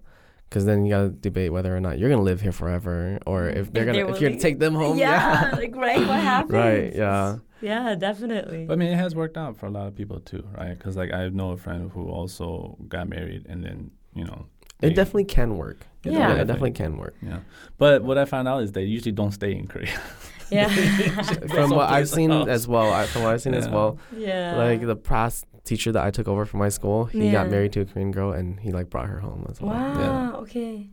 [0.49, 3.73] Because then you gotta debate whether or not you're gonna live here forever, or if
[3.73, 4.99] they're If gonna they're if you're gonna take them home.
[4.99, 5.99] Yeah, like right.
[5.99, 6.53] What happens?
[6.65, 7.39] Right, yeah.
[7.61, 8.67] Yeah, definitely.
[8.67, 10.77] But I mean, it has worked out for a lot of people too, right?
[10.79, 14.47] Because like I know a friend who also got married and then you know.
[14.83, 15.87] It they- definitely can work.
[16.05, 16.11] Yeah.
[16.11, 16.45] it Definitely.
[16.45, 17.15] definitely can work.
[17.23, 17.39] Yeah,
[17.79, 19.99] but what I found out is they usually don't stay in Korea.
[20.51, 20.69] yeah.
[21.49, 22.49] From what I've seen else.
[22.49, 24.57] as well, I, from what I've seen as well, yeah.
[24.57, 27.81] like the past teacher that I took over from my school, he got married to
[27.81, 29.73] a Korean girl and he like brought her home as well.
[29.75, 30.37] Wow.
[30.43, 30.89] Okay.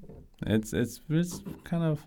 [0.47, 2.06] It's it's it's kind of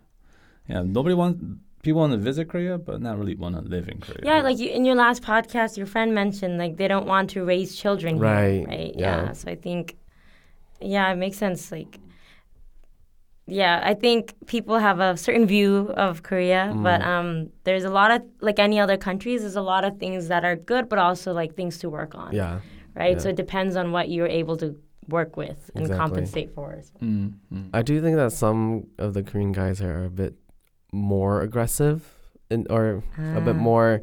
[0.69, 0.83] yeah.
[0.83, 1.43] Nobody wants
[1.83, 4.21] people want to visit Korea, but not really want to live in Korea.
[4.25, 7.45] Yeah, like you, in your last podcast, your friend mentioned like they don't want to
[7.45, 8.95] raise children here, Right, right?
[8.97, 9.25] yeah.
[9.27, 9.33] Yeah.
[9.33, 9.97] So I think,
[10.81, 11.71] yeah, it makes sense.
[11.71, 12.01] Like,
[13.47, 17.07] yeah, I think people have a certain view of Korea, but Mm.
[17.07, 19.43] um, there's a lot of like any other countries.
[19.43, 22.33] There's a lot of things that are good, but also like things to work on.
[22.33, 22.61] Yeah.
[22.97, 23.13] Right.
[23.17, 23.19] yeah.
[23.23, 24.77] So it depends on what you're able to
[25.09, 25.99] work with and Exactly.
[26.07, 26.79] compensate for.
[27.03, 27.69] Mm, mm.
[27.75, 30.35] I do think that some of the Korean guys are a bit
[30.93, 31.99] more aggressive
[32.51, 33.03] and or
[33.37, 33.69] a bit Ah.
[33.71, 34.01] more.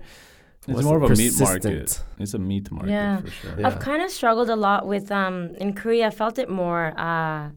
[0.68, 2.04] It's more of a meat market.
[2.20, 3.22] It's a meat market Yeah.
[3.22, 3.54] for sure.
[3.58, 3.66] Yeah.
[3.68, 6.08] I've kind of struggled a lot with um in Korea.
[6.08, 7.50] I felt it more uh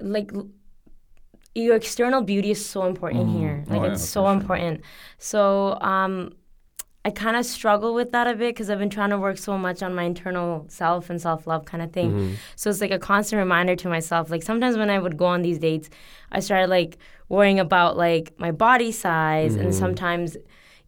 [0.00, 0.50] like l-
[1.54, 3.38] your external beauty is so important Mhm.
[3.38, 3.64] here.
[3.68, 4.32] Like Oh, it's yeah, so sure.
[4.32, 4.80] important.
[5.18, 6.32] So um
[7.06, 9.58] I kind of struggle with that a bit because I've been trying to work so
[9.58, 12.12] much on my internal self and self love kind of thing.
[12.12, 12.34] Mhm.
[12.56, 14.30] So it's like a constant reminder to myself.
[14.30, 15.90] Like sometimes when I would go on these dates,
[16.32, 16.96] I started like
[17.28, 19.74] worrying about like my body size and Mhm.
[19.74, 20.36] sometimes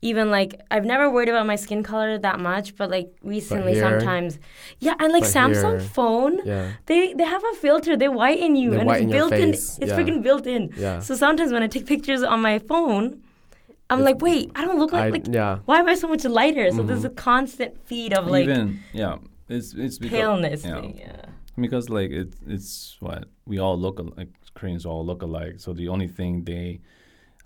[0.03, 3.83] even like I've never worried about my skin color that much, but like recently here-
[3.83, 4.39] sometimes
[4.79, 6.73] Yeah, and like Samsung here- phone, Yeah.
[6.87, 9.49] they they have a filter, they whiten you They and whiten it's your built in
[9.51, 9.97] it's yeah.
[9.99, 10.73] freaking built in.
[10.77, 11.01] Yeah.
[11.01, 13.05] So sometimes when I take pictures on my phone,
[13.89, 15.59] I'm It's- like, wait, I don't look like, I, like yeah.
[15.65, 16.71] why am I so much lighter?
[16.73, 17.13] So there's Mhm.
[17.13, 19.17] a constant feed of like Even yeah,
[19.49, 20.81] it's it's because, paleness yeah.
[20.81, 20.99] thing.
[20.99, 21.27] Yeah.
[21.65, 25.55] because like it, it's what we all look like Koreans all look alike.
[25.65, 26.81] So the only thing they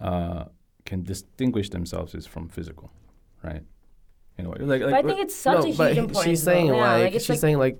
[0.00, 0.44] uh,
[0.90, 2.86] can distinguish themselves is from physical,
[3.48, 3.62] right?
[4.36, 6.24] You know, like, like But I think it's such no, a huge but importance.
[6.24, 6.52] she's though.
[6.52, 7.78] saying yeah, like, it's she's like saying like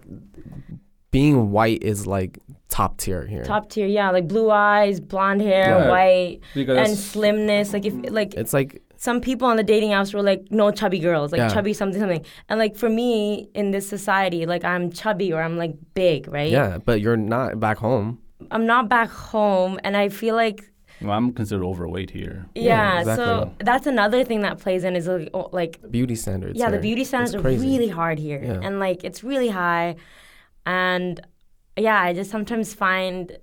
[1.11, 2.39] being white is like
[2.69, 3.43] top tier here.
[3.43, 3.87] top tier.
[3.87, 5.89] Yeah, like blue eyes, blonde hair, Yeah.
[5.91, 7.73] white, because and slimness.
[7.73, 10.99] Like if like It's like some people on the dating apps were like, no chubby
[11.01, 11.49] girls, like Yeah.
[11.49, 12.25] chubby something something.
[12.49, 16.51] And like for me in this society, like I'm chubby or I'm like big, right?
[16.51, 18.19] yeah, but you're not back home.
[18.51, 20.70] I'm not back home, and I feel like
[21.03, 22.47] well, I'm considered overweight here.
[22.55, 23.01] yeah.
[23.01, 23.25] exactly.
[23.25, 26.59] So that's another thing that plays in is like, oh, like Beauty standards.
[26.59, 28.61] yeah, the beauty standards are really hard here, Yeah.
[28.63, 29.97] and like it's really high,
[30.67, 31.21] and
[31.77, 33.37] yeah, I just sometimes find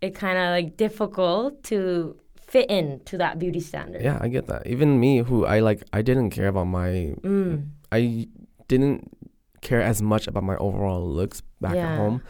[0.00, 4.02] it kind of like difficult to fit in to that beauty standard.
[4.02, 4.66] Yeah, I get that.
[4.66, 7.14] Even me, who I like, I didn't care about my.
[7.22, 7.68] Mm.
[7.92, 8.28] I
[8.68, 9.10] didn't
[9.62, 11.92] care as much about my overall looks back Yeah.
[11.92, 12.22] at home,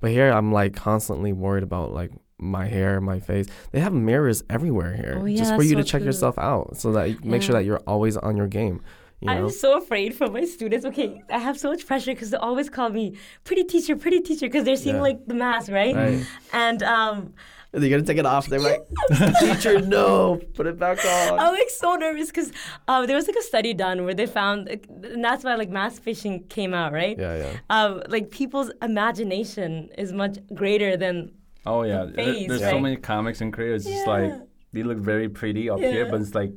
[0.00, 2.10] but here I'm like constantly worried about like
[2.42, 3.46] my hair, my face.
[3.70, 6.06] They have mirrors everywhere here, Oh, yeah, just for you so to check true.
[6.06, 8.80] yourself out, so that you make sure that you're always on your game.
[9.20, 9.44] You know?
[9.44, 10.84] I'm so afraid for my students.
[10.84, 14.46] Okay, I have so much pressure because they always call me pretty teacher, pretty teacher
[14.46, 15.02] because they're seeing Yeah.
[15.02, 15.94] like the mask, right?
[15.94, 16.26] Right.
[16.52, 17.32] And um,
[17.70, 18.48] They're gonna take it off.
[18.48, 18.80] They're like,
[19.40, 21.38] teacher, no, put it back on.
[21.38, 22.50] I'm like so nervous because
[22.88, 26.02] um, there was like a study done where they found, and that's why like mask
[26.02, 27.16] fishing came out, right?
[27.16, 27.52] Yeah, yeah.
[27.70, 31.30] Um, like people's imagination is much greater than
[31.64, 33.74] Oh yeah, The face, there's so many comics in Korea.
[33.74, 34.32] It's just like
[34.72, 36.52] they look very pretty up here, but it's like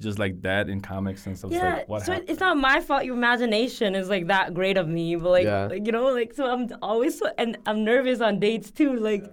[0.00, 1.52] just like that in comics and stuff.
[1.52, 1.74] It's yeah.
[1.76, 2.30] like what so happened?
[2.30, 3.04] it's not my fault.
[3.04, 5.66] Your imagination is like that great of me, but like, Yeah.
[5.66, 8.94] like you know, like so I'm always so, and I'm nervous on dates too.
[8.94, 9.24] Like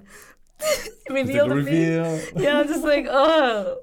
[1.09, 2.31] reveal the the face.
[2.35, 3.77] Yeah, I'm just like oh.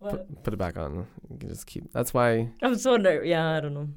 [0.00, 1.06] Put, put it back on.
[1.30, 1.90] You can just keep.
[1.92, 2.50] That's why.
[2.62, 3.26] I'm so nervous.
[3.26, 3.88] Yeah, I don't know.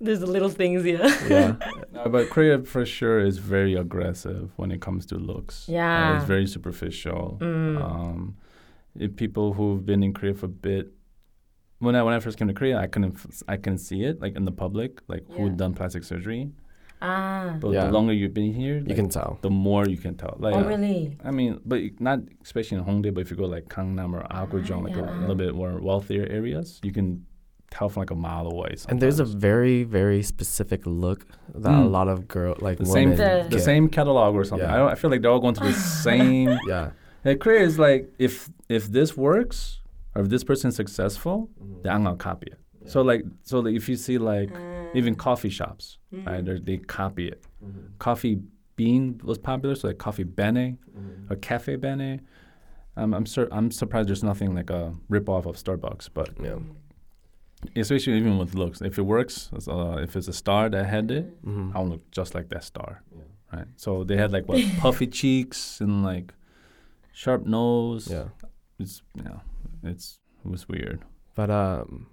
[0.00, 1.06] There's the little things, yeah.
[1.28, 1.56] Yeah.
[1.92, 5.68] No, but Korea for sure is very aggressive when it comes to looks.
[5.68, 6.16] Uh, Yeah.
[6.16, 7.38] it's very superficial.
[7.40, 7.82] Mm.
[7.82, 8.36] Um,
[8.96, 10.92] if people who've been in Korea for a bit,
[11.80, 14.20] when I when I first came to Korea, I couldn't f- I can see it
[14.20, 15.36] like in the public, like Yeah.
[15.38, 16.50] who'd done plastic surgery.
[17.02, 17.56] Ah.
[17.60, 17.86] But Yeah.
[17.86, 19.38] the longer you've been here, You can tell.
[19.42, 20.36] the more you can tell.
[20.38, 21.16] Like, Oh really?
[21.24, 24.82] I mean, but not especially in Hongdae, but if you go like Gangnam or Apgujeong,
[24.84, 25.20] like a yeah.
[25.20, 27.24] little bit more wealthier areas, you can
[27.70, 28.74] tell from like a mile away.
[28.88, 31.90] And there's a very, very specific look that a Mm.
[31.90, 33.16] lot of girl like the same women
[33.50, 34.68] The- the same catalog or something.
[34.68, 34.74] Yeah.
[34.74, 34.90] I don't.
[34.90, 35.72] I feel like they're all going to the
[36.06, 36.58] same.
[36.66, 36.90] Yeah.
[37.24, 39.80] Like Korea is like if if this works
[40.14, 41.50] or if this person's successful,
[41.82, 42.58] then I'm gonna copy it.
[42.92, 44.50] So like so like if you see like
[44.94, 46.42] even coffee shops, right?
[46.44, 47.44] they're- They copy it.
[47.98, 48.40] Coffee
[48.76, 50.78] bean was popular, so like coffee bene
[51.28, 52.20] or cafe bene.
[52.96, 56.58] Um, I'm sur- I'm surprised there's nothing like a rip off of Starbucks, but Yeah.
[57.76, 61.24] Especially even with looks, if it works, uh, if it's a star that had it,
[61.44, 63.02] hmm I want to look just like that star,
[63.52, 63.66] right?
[63.76, 66.32] So they had like what puffy cheeks and like
[67.12, 68.08] sharp nose.
[68.10, 68.28] Yeah.
[68.78, 69.40] it's you know,
[69.82, 71.00] it's it was weird.
[71.34, 72.06] But um,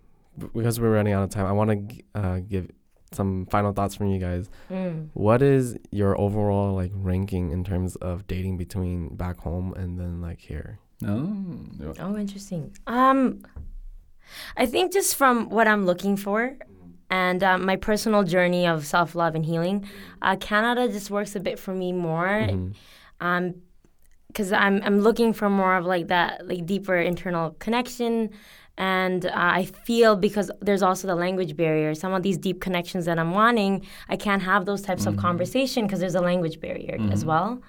[0.54, 2.70] because we're running out of time, I want to uh, give
[3.12, 4.50] some final thoughts from you guys.
[4.70, 5.10] Mm.
[5.14, 10.22] What is your overall like ranking in terms of dating between back home and then
[10.22, 10.80] like here?
[11.02, 12.76] No, Oh, interesting.
[12.88, 13.42] Um,
[14.58, 16.58] I think just from what I'm looking for
[17.10, 19.88] and um, my personal journey of self love and healing,
[20.22, 22.28] uh, Canada just works a bit for me more.
[22.28, 22.76] Mhm.
[23.22, 23.56] Um,
[24.28, 28.32] because I'm I'm looking for more of like that like deeper internal connection,
[28.78, 31.96] and uh, I feel because there's also the language barrier.
[31.96, 35.86] Some of these deep connections that I'm wanting, I can't have those types of conversation
[35.86, 37.62] because there's a language barrier as well.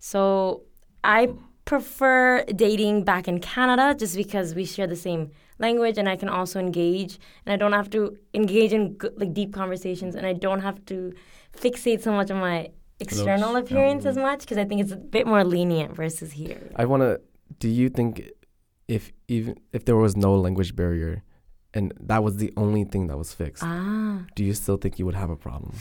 [0.00, 0.62] So
[1.04, 1.28] I
[1.64, 6.28] prefer dating back in Canada just because we share the same language and I can
[6.28, 10.32] also engage and I don't have to engage in g- like deep conversations and I
[10.32, 11.12] don't have to
[11.56, 14.10] fixate so much on my external Looks, appearance yeah.
[14.10, 16.70] as much because I think it's a bit more lenient versus here.
[16.76, 17.20] I want to.
[17.58, 18.30] Do you think
[18.88, 21.22] if even if there was no language barrier,
[21.74, 24.24] and that was the only thing that was fixed, Ah.
[24.34, 25.72] do you still think you would have a problem?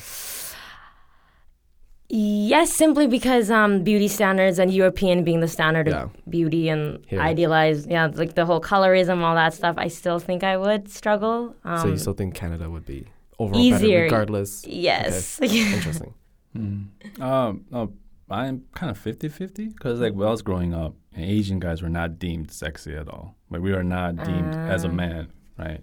[2.10, 6.03] Yes, simply because um, beauty standards and European being the standard Yeah.
[6.03, 7.20] of beauty and Here.
[7.20, 9.76] idealized, yeah, like the whole colorism, all that stuff.
[9.78, 11.53] I still think I would struggle.
[11.66, 13.05] Um, so you still think Canada would be
[13.39, 13.78] overall easier.
[13.80, 14.66] better regardless?
[14.66, 16.14] yes, Interesting.
[16.55, 16.84] Hmm.
[17.22, 17.91] Um, no,
[18.30, 21.89] I'm kind of 50 50 because, like, when I was growing up, Asian guys were
[21.89, 23.36] not deemed sexy at all.
[23.49, 24.91] Like, we were not deemed as a Ah.
[24.91, 25.28] man,
[25.58, 25.82] right?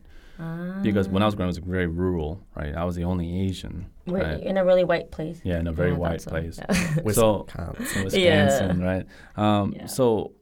[0.83, 2.75] Because when I was growing up, it was very rural, right?
[2.75, 4.41] I was the only Asian, We're right?
[4.43, 5.41] in a really white place.
[5.45, 6.31] Yeah, in a very Yeah, I thought white so.
[6.31, 6.59] place.
[6.59, 6.95] Yeah.
[6.95, 7.03] So-
[7.49, 8.05] Wisconsin.
[8.05, 9.07] Wisconsin, right?
[9.37, 9.87] Um, Yeah.
[9.87, 10.33] So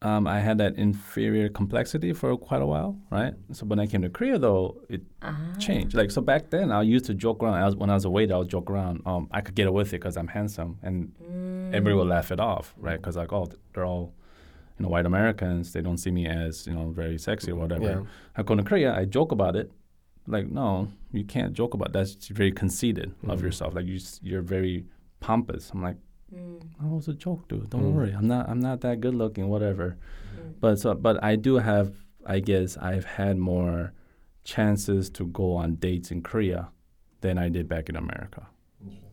[0.00, 3.34] um, I had that inferior complexity for quite a while, right?
[3.52, 5.36] So when I came to Korea, though, it Ah.
[5.58, 5.92] changed.
[5.96, 7.54] Like so back then, I used to joke around.
[7.54, 9.02] I was, when I was a waiter, I would joke around.
[9.06, 11.68] Um, I could get away with it because I'm handsome, and Mm.
[11.74, 12.96] everybody would laugh it off, right?
[12.96, 14.12] Because like, oh, they're all
[14.78, 15.72] you know white Americans.
[15.72, 17.84] They don't see me as you know very sexy or whatever.
[17.84, 18.02] Yeah.
[18.36, 19.72] I go to Korea, I joke about it.
[20.28, 21.98] Like, no, you can't joke about that.
[22.06, 23.42] That's very conceited of Mhm.
[23.42, 23.74] yourself.
[23.74, 24.84] Like you you're very
[25.20, 25.70] pompous.
[25.72, 25.96] I'm like.
[26.34, 26.60] Mm.
[26.82, 27.70] Oh, it was a joke, dude.
[27.70, 27.94] Don't Mm.
[27.94, 28.12] worry.
[28.12, 28.48] I'm not.
[28.50, 29.48] I'm not that good looking.
[29.48, 29.96] Whatever.
[30.36, 30.52] Mm.
[30.60, 31.94] But so, but I do have.
[32.26, 33.94] I guess I've had more
[34.44, 36.68] chances to go on dates in Korea
[37.22, 38.46] than I did back in America.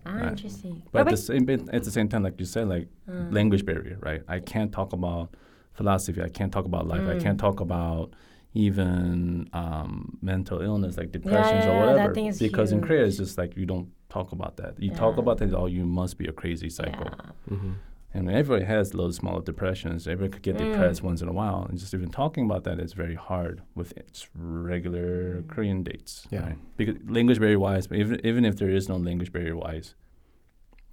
[0.05, 0.29] Ah, Right.
[0.31, 0.83] interesting.
[0.91, 3.97] But at the same at the same time, like you said, like about- language barrier,
[4.01, 4.21] right?
[4.27, 5.33] I can't talk about
[5.73, 6.21] philosophy.
[6.21, 7.01] I can't talk about life.
[7.07, 7.21] I Mm.
[7.21, 8.13] can't talk about
[8.55, 12.13] even um, mental illness, like depressions yeah, or that whatever.
[12.15, 14.81] thing is because in Korea, it's just like you don't talk about that.
[14.81, 15.53] You talk about that.
[15.53, 17.03] Oh, you must be a crazy psycho.
[17.03, 17.55] yeah.
[17.57, 17.73] hmm
[18.13, 20.07] And everybody has little small depressions.
[20.07, 20.71] Everybody could get Mm.
[20.71, 21.61] depressed once in a while.
[21.67, 26.25] And just even talking about that is very hard with its regular Korean dates.
[26.31, 26.43] Yeah.
[26.45, 26.57] Right?
[26.77, 29.95] Because language barrier wise, but even even if there is no language barrier wise,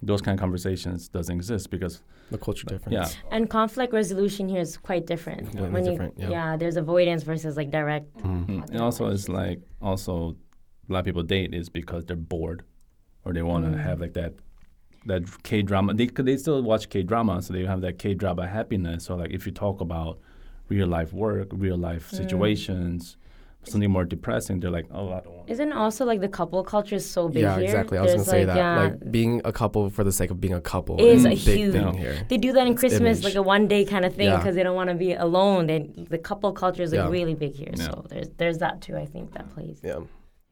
[0.09, 2.01] those kind of conversations doesn't exist because
[2.33, 2.93] The culture difference.
[3.15, 3.35] yeah.
[3.35, 5.41] And conflict resolution here is quite different.
[5.51, 6.57] Completely when you, different, yeah.
[6.57, 8.07] there's avoidance versus like direct.
[8.17, 8.47] Mhm.
[8.47, 8.69] Mm.
[8.71, 10.35] And also it's like also
[10.89, 12.63] a lot of people date is because they're bored
[13.23, 13.83] or they want to Mm.
[13.87, 14.33] have like that
[15.05, 15.93] that K drama.
[15.93, 19.03] They could they still watch K drama, so they have that K drama happiness.
[19.05, 20.17] So like if you talk about
[20.69, 22.17] real life work, real life Mm.
[22.17, 23.15] situations,
[23.65, 25.49] something more depressing, they're like, oh, I don't want.
[25.49, 27.63] Isn't also like the couple culture is so big Yeah, here?
[27.65, 27.97] exactly.
[27.97, 28.57] I was There's, gonna say like, that.
[28.57, 31.31] yeah, Like being a couple for the sake of being a couple Is a a
[31.31, 32.17] big huge- thing here.
[32.29, 33.23] they do that in It's Christmas, image.
[33.23, 34.37] like a one day kind of thing, Yeah.
[34.37, 35.67] because they don't want to be alone.
[35.67, 37.09] They, the couple culture is like Yeah.
[37.09, 37.71] really big here.
[37.75, 37.85] Yeah.
[37.85, 38.95] So there's there's that too.
[38.97, 39.79] I think that plays.
[39.83, 39.99] Yeah.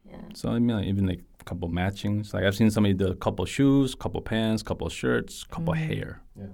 [0.04, 0.16] Yeah.
[0.34, 2.32] So I mean, like, even like a couple matchings.
[2.34, 5.78] Like I've seen somebody do a couple shoes, couple pants, couple shirts, couple Mm.
[5.88, 6.20] hair.
[6.38, 6.46] Yeah.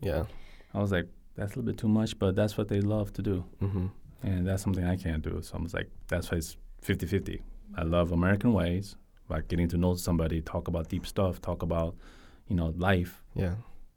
[0.00, 0.22] Yeah.
[0.74, 3.22] I was like, that's a little bit too much, but that's what they love to
[3.22, 3.44] do.
[3.60, 3.86] hmm
[4.22, 5.40] And that's something I can't do.
[5.42, 7.42] So I was like, that's why it's 50 50.
[7.76, 8.96] I love American ways,
[9.28, 11.96] like getting to know somebody, talk about deep stuff, talk about,
[12.48, 13.22] you know, life.
[13.34, 13.54] Yeah.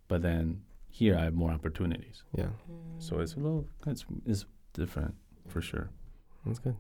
[0.08, 2.24] But then here I have more opportunities.
[2.36, 2.50] Yeah.
[3.00, 5.16] So it's a little, it's, it's different
[5.48, 5.90] for sure.
[6.46, 6.78] That's good.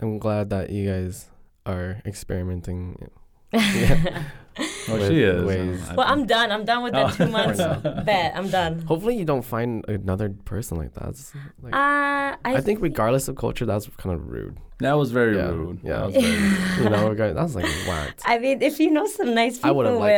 [0.00, 1.30] I'm glad that you guys
[1.64, 3.10] are experimenting.
[4.88, 5.44] Oh, With she is.
[5.44, 5.82] ways.
[5.96, 6.52] Well, I'm done.
[6.52, 7.16] I'm done with that Oh.
[7.24, 8.36] two months For bet.
[8.36, 8.80] I'm done.
[8.82, 11.08] Hopefully, you don't find another person like that.
[11.10, 11.32] It's
[11.62, 14.58] like, Uh, I, I think, regardless of culture, that's kind of rude.
[14.80, 15.80] that was very Yeah, rude.
[15.82, 15.92] yeah.
[15.98, 16.78] That was very rude.
[16.84, 18.14] You know, regard- that's like what?
[18.24, 20.12] I mean, if you know some nice I people, would've, like-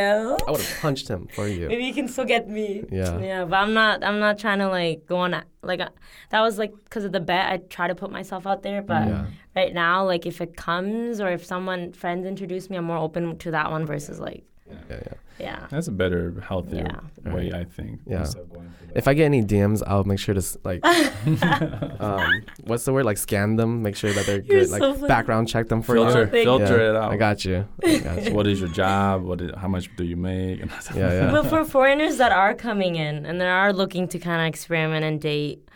[0.47, 1.67] I would have punched him for you.
[1.67, 2.83] maybe you can still get me.
[2.91, 3.17] Yeah.
[3.19, 4.03] Yeah, but I'm not.
[4.03, 5.33] I'm not trying to like go on.
[5.33, 5.89] a- Like uh,
[6.31, 7.45] that was like because of the bet.
[7.51, 9.25] I try to put myself out there, but Yeah.
[9.55, 13.37] right now, like if it comes or if someone friends introduce me, I'm more open
[13.39, 15.13] to that one versus like Yeah, yeah.
[15.39, 15.67] yeah.
[15.69, 16.87] That's a better, healthier
[17.25, 17.31] Yeah.
[17.33, 17.53] way, Right.
[17.53, 18.01] I think.
[18.05, 18.19] Yeah.
[18.21, 20.81] instead of going for If I get any DMs, I'll make sure to s- like,
[21.99, 23.05] um, what's the word?
[23.05, 24.69] Like scan them, make sure that they're You're good.
[24.69, 25.07] Like funny.
[25.07, 26.25] background check them for filter, you.
[26.27, 27.11] thank filter Yeah, it out.
[27.11, 27.67] I got you.
[27.83, 28.33] I got you.
[28.33, 29.23] what is your job?
[29.23, 30.61] What is, how much do you make?
[30.61, 31.31] And Yeah, yeah.
[31.31, 35.03] But for foreigners that are coming in and they are looking to kind of experiment
[35.05, 35.67] and date,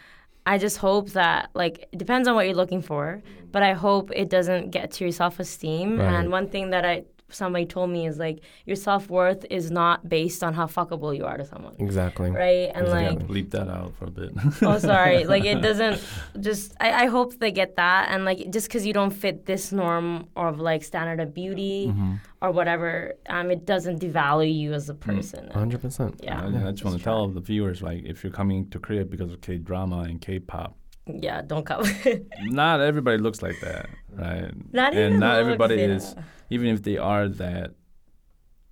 [0.45, 3.21] I just hope that like it depends on what you're looking for,
[3.51, 5.99] but I hope it doesn't get to your self esteem.
[5.99, 6.13] Right.
[6.13, 10.07] And one thing that I somebody told me is like your self worth is not
[10.07, 12.29] based on how fuckable you are to someone, Exactly.
[12.31, 12.71] right?
[12.73, 13.17] And Exactly.
[13.17, 14.31] like bleep that out for a bit.
[14.61, 16.01] oh sorry like it doesn't
[16.39, 19.71] just I, I hope they get that and like just because you don't fit this
[19.71, 22.13] norm of like standard of beauty Mm-hmm.
[22.41, 26.19] or whatever um it doesn't devalue you as a person hundred percent.
[26.23, 29.05] yeah I, I just want to tell the viewers, like, if you're coming to Korea
[29.05, 31.83] because of K drama and K pop, yeah don't come
[32.43, 34.51] not everybody looks like that, right?
[34.71, 36.15] not and even not everybody is,
[36.49, 37.71] even if they are that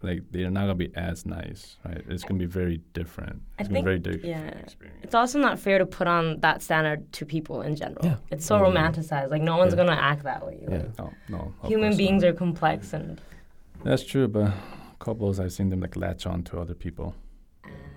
[0.01, 2.01] like they're not gonna be as nice, right?
[2.07, 3.41] It's gonna be very different.
[3.59, 4.59] I It's gonna be very think- different yeah.
[4.61, 4.99] experience.
[5.03, 8.03] It's also not fair to put on that standard to people in general.
[8.03, 8.15] Yeah.
[8.31, 9.29] It's so romanticized.
[9.29, 9.83] Like no one's Yeah.
[9.85, 10.65] gonna act that way.
[10.67, 10.83] Yeah.
[10.97, 11.53] No, no.
[11.65, 12.29] human beings not.
[12.29, 13.21] are complex and
[13.83, 14.53] That's true, but
[14.99, 17.13] couples I've seen them like latch on to other people.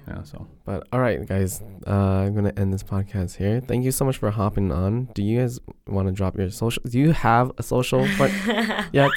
[0.07, 3.61] Yeah, so But all right, guys, uh, I'm gonna end this podcast here.
[3.61, 5.07] Thank you so much for hopping on.
[5.14, 6.82] Do you guys want to drop your social?
[6.86, 8.28] Do you have a social for-
[8.92, 9.11] yet?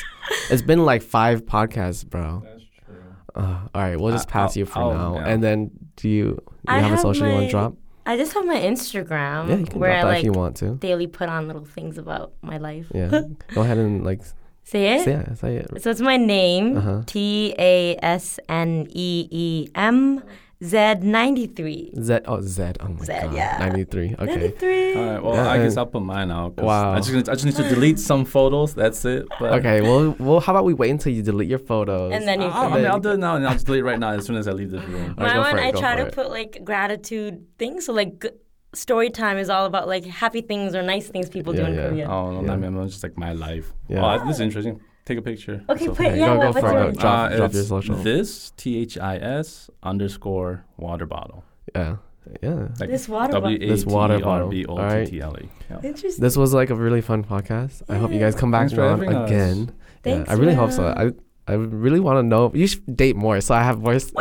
[0.50, 2.42] It's been like five podcasts, bro.
[2.46, 2.96] that's true.
[3.36, 5.16] Uh, all right, we'll just I- pass I'll- you for I'll- now.
[5.16, 5.28] yeah.
[5.28, 7.74] And then, do you, do you I have, a have social you want to drop?
[8.06, 10.32] I just have my Instagram yeah, you can where drop I that like if you
[10.32, 10.76] want to.
[10.76, 12.86] daily put on little things about my life.
[12.96, 13.10] Yeah,
[13.54, 14.22] go ahead and like
[14.64, 15.04] Say it.
[15.06, 15.38] say it.
[15.38, 15.82] Say it.
[15.84, 17.04] So it's my name Uh-huh.
[17.06, 20.24] T A S N E E M
[20.64, 21.94] Z ninety three.
[22.02, 22.20] Z.
[22.26, 22.64] Oh, Z.
[22.80, 23.34] Oh my Z, god.
[23.34, 23.58] yeah.
[23.60, 24.16] Ninety-three.
[24.18, 24.26] Okay.
[24.26, 24.96] Ninety three.
[24.96, 26.56] All right, well, Yeah, I guess I'll put mine out.
[26.56, 26.94] 'cause Wow.
[26.94, 28.74] I just, I just need to delete some photos.
[28.74, 29.28] That's it.
[29.40, 29.82] But Okay.
[29.82, 32.12] Well, well, how about we wait until you delete your photos?
[32.12, 34.00] And then you I'll, I mean, I'll do it now, and I'll just delete right
[34.00, 35.14] now as soon as I leave this room.
[35.18, 36.14] All right, My go one, it, I try to it.
[36.14, 37.86] put like gratitude things.
[37.86, 38.30] So like g-
[38.74, 41.76] story time is all about like happy things or nice things people do Yeah, in
[41.76, 41.88] yeah.
[41.90, 42.10] Korea.
[42.10, 42.56] Oh, no, Yeah.
[42.56, 42.84] not me.
[42.84, 43.74] It's just like my life.
[43.90, 44.04] Yeah.
[44.04, 44.80] Oh, this is interesting.
[45.08, 45.64] Take a picture.
[45.70, 46.16] Okay, So- put yeah.
[46.18, 47.00] go- what, go what's for it, go.
[47.04, 47.96] Drop- Uh, drop your social.
[47.96, 51.44] This T H I S underscore water bottle.
[51.76, 51.96] yeah.
[52.44, 52.68] Yeah.
[52.80, 53.58] Like This water bottle.
[53.58, 54.50] This water bottle.
[54.50, 55.06] B O All right.
[55.06, 55.34] T T L.
[55.72, 55.80] Yeah.
[55.82, 56.22] Interesting.
[56.22, 57.84] This was like a really fun podcast.
[57.88, 59.30] I hope you guys come back Thanks for on having us.
[59.32, 59.72] again.
[60.04, 60.84] Yeah, I really hope so.
[61.04, 61.04] I
[61.50, 62.52] I really want to know.
[62.54, 64.12] You should date more, so I have worse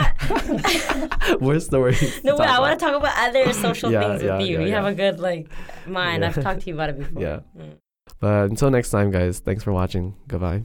[1.40, 2.22] worse stories.
[2.22, 4.60] no, but I want to talk about other social Yeah, things yeah, with you.
[4.60, 5.48] yeah, you have a good like
[5.88, 6.22] mind.
[6.22, 6.28] Yeah.
[6.28, 7.20] I've talked to you about it before.
[7.26, 7.40] Yeah.
[7.58, 7.74] Mm.
[8.20, 9.40] But until next time, guys.
[9.40, 10.14] Thanks for watching.
[10.28, 10.62] Goodbye.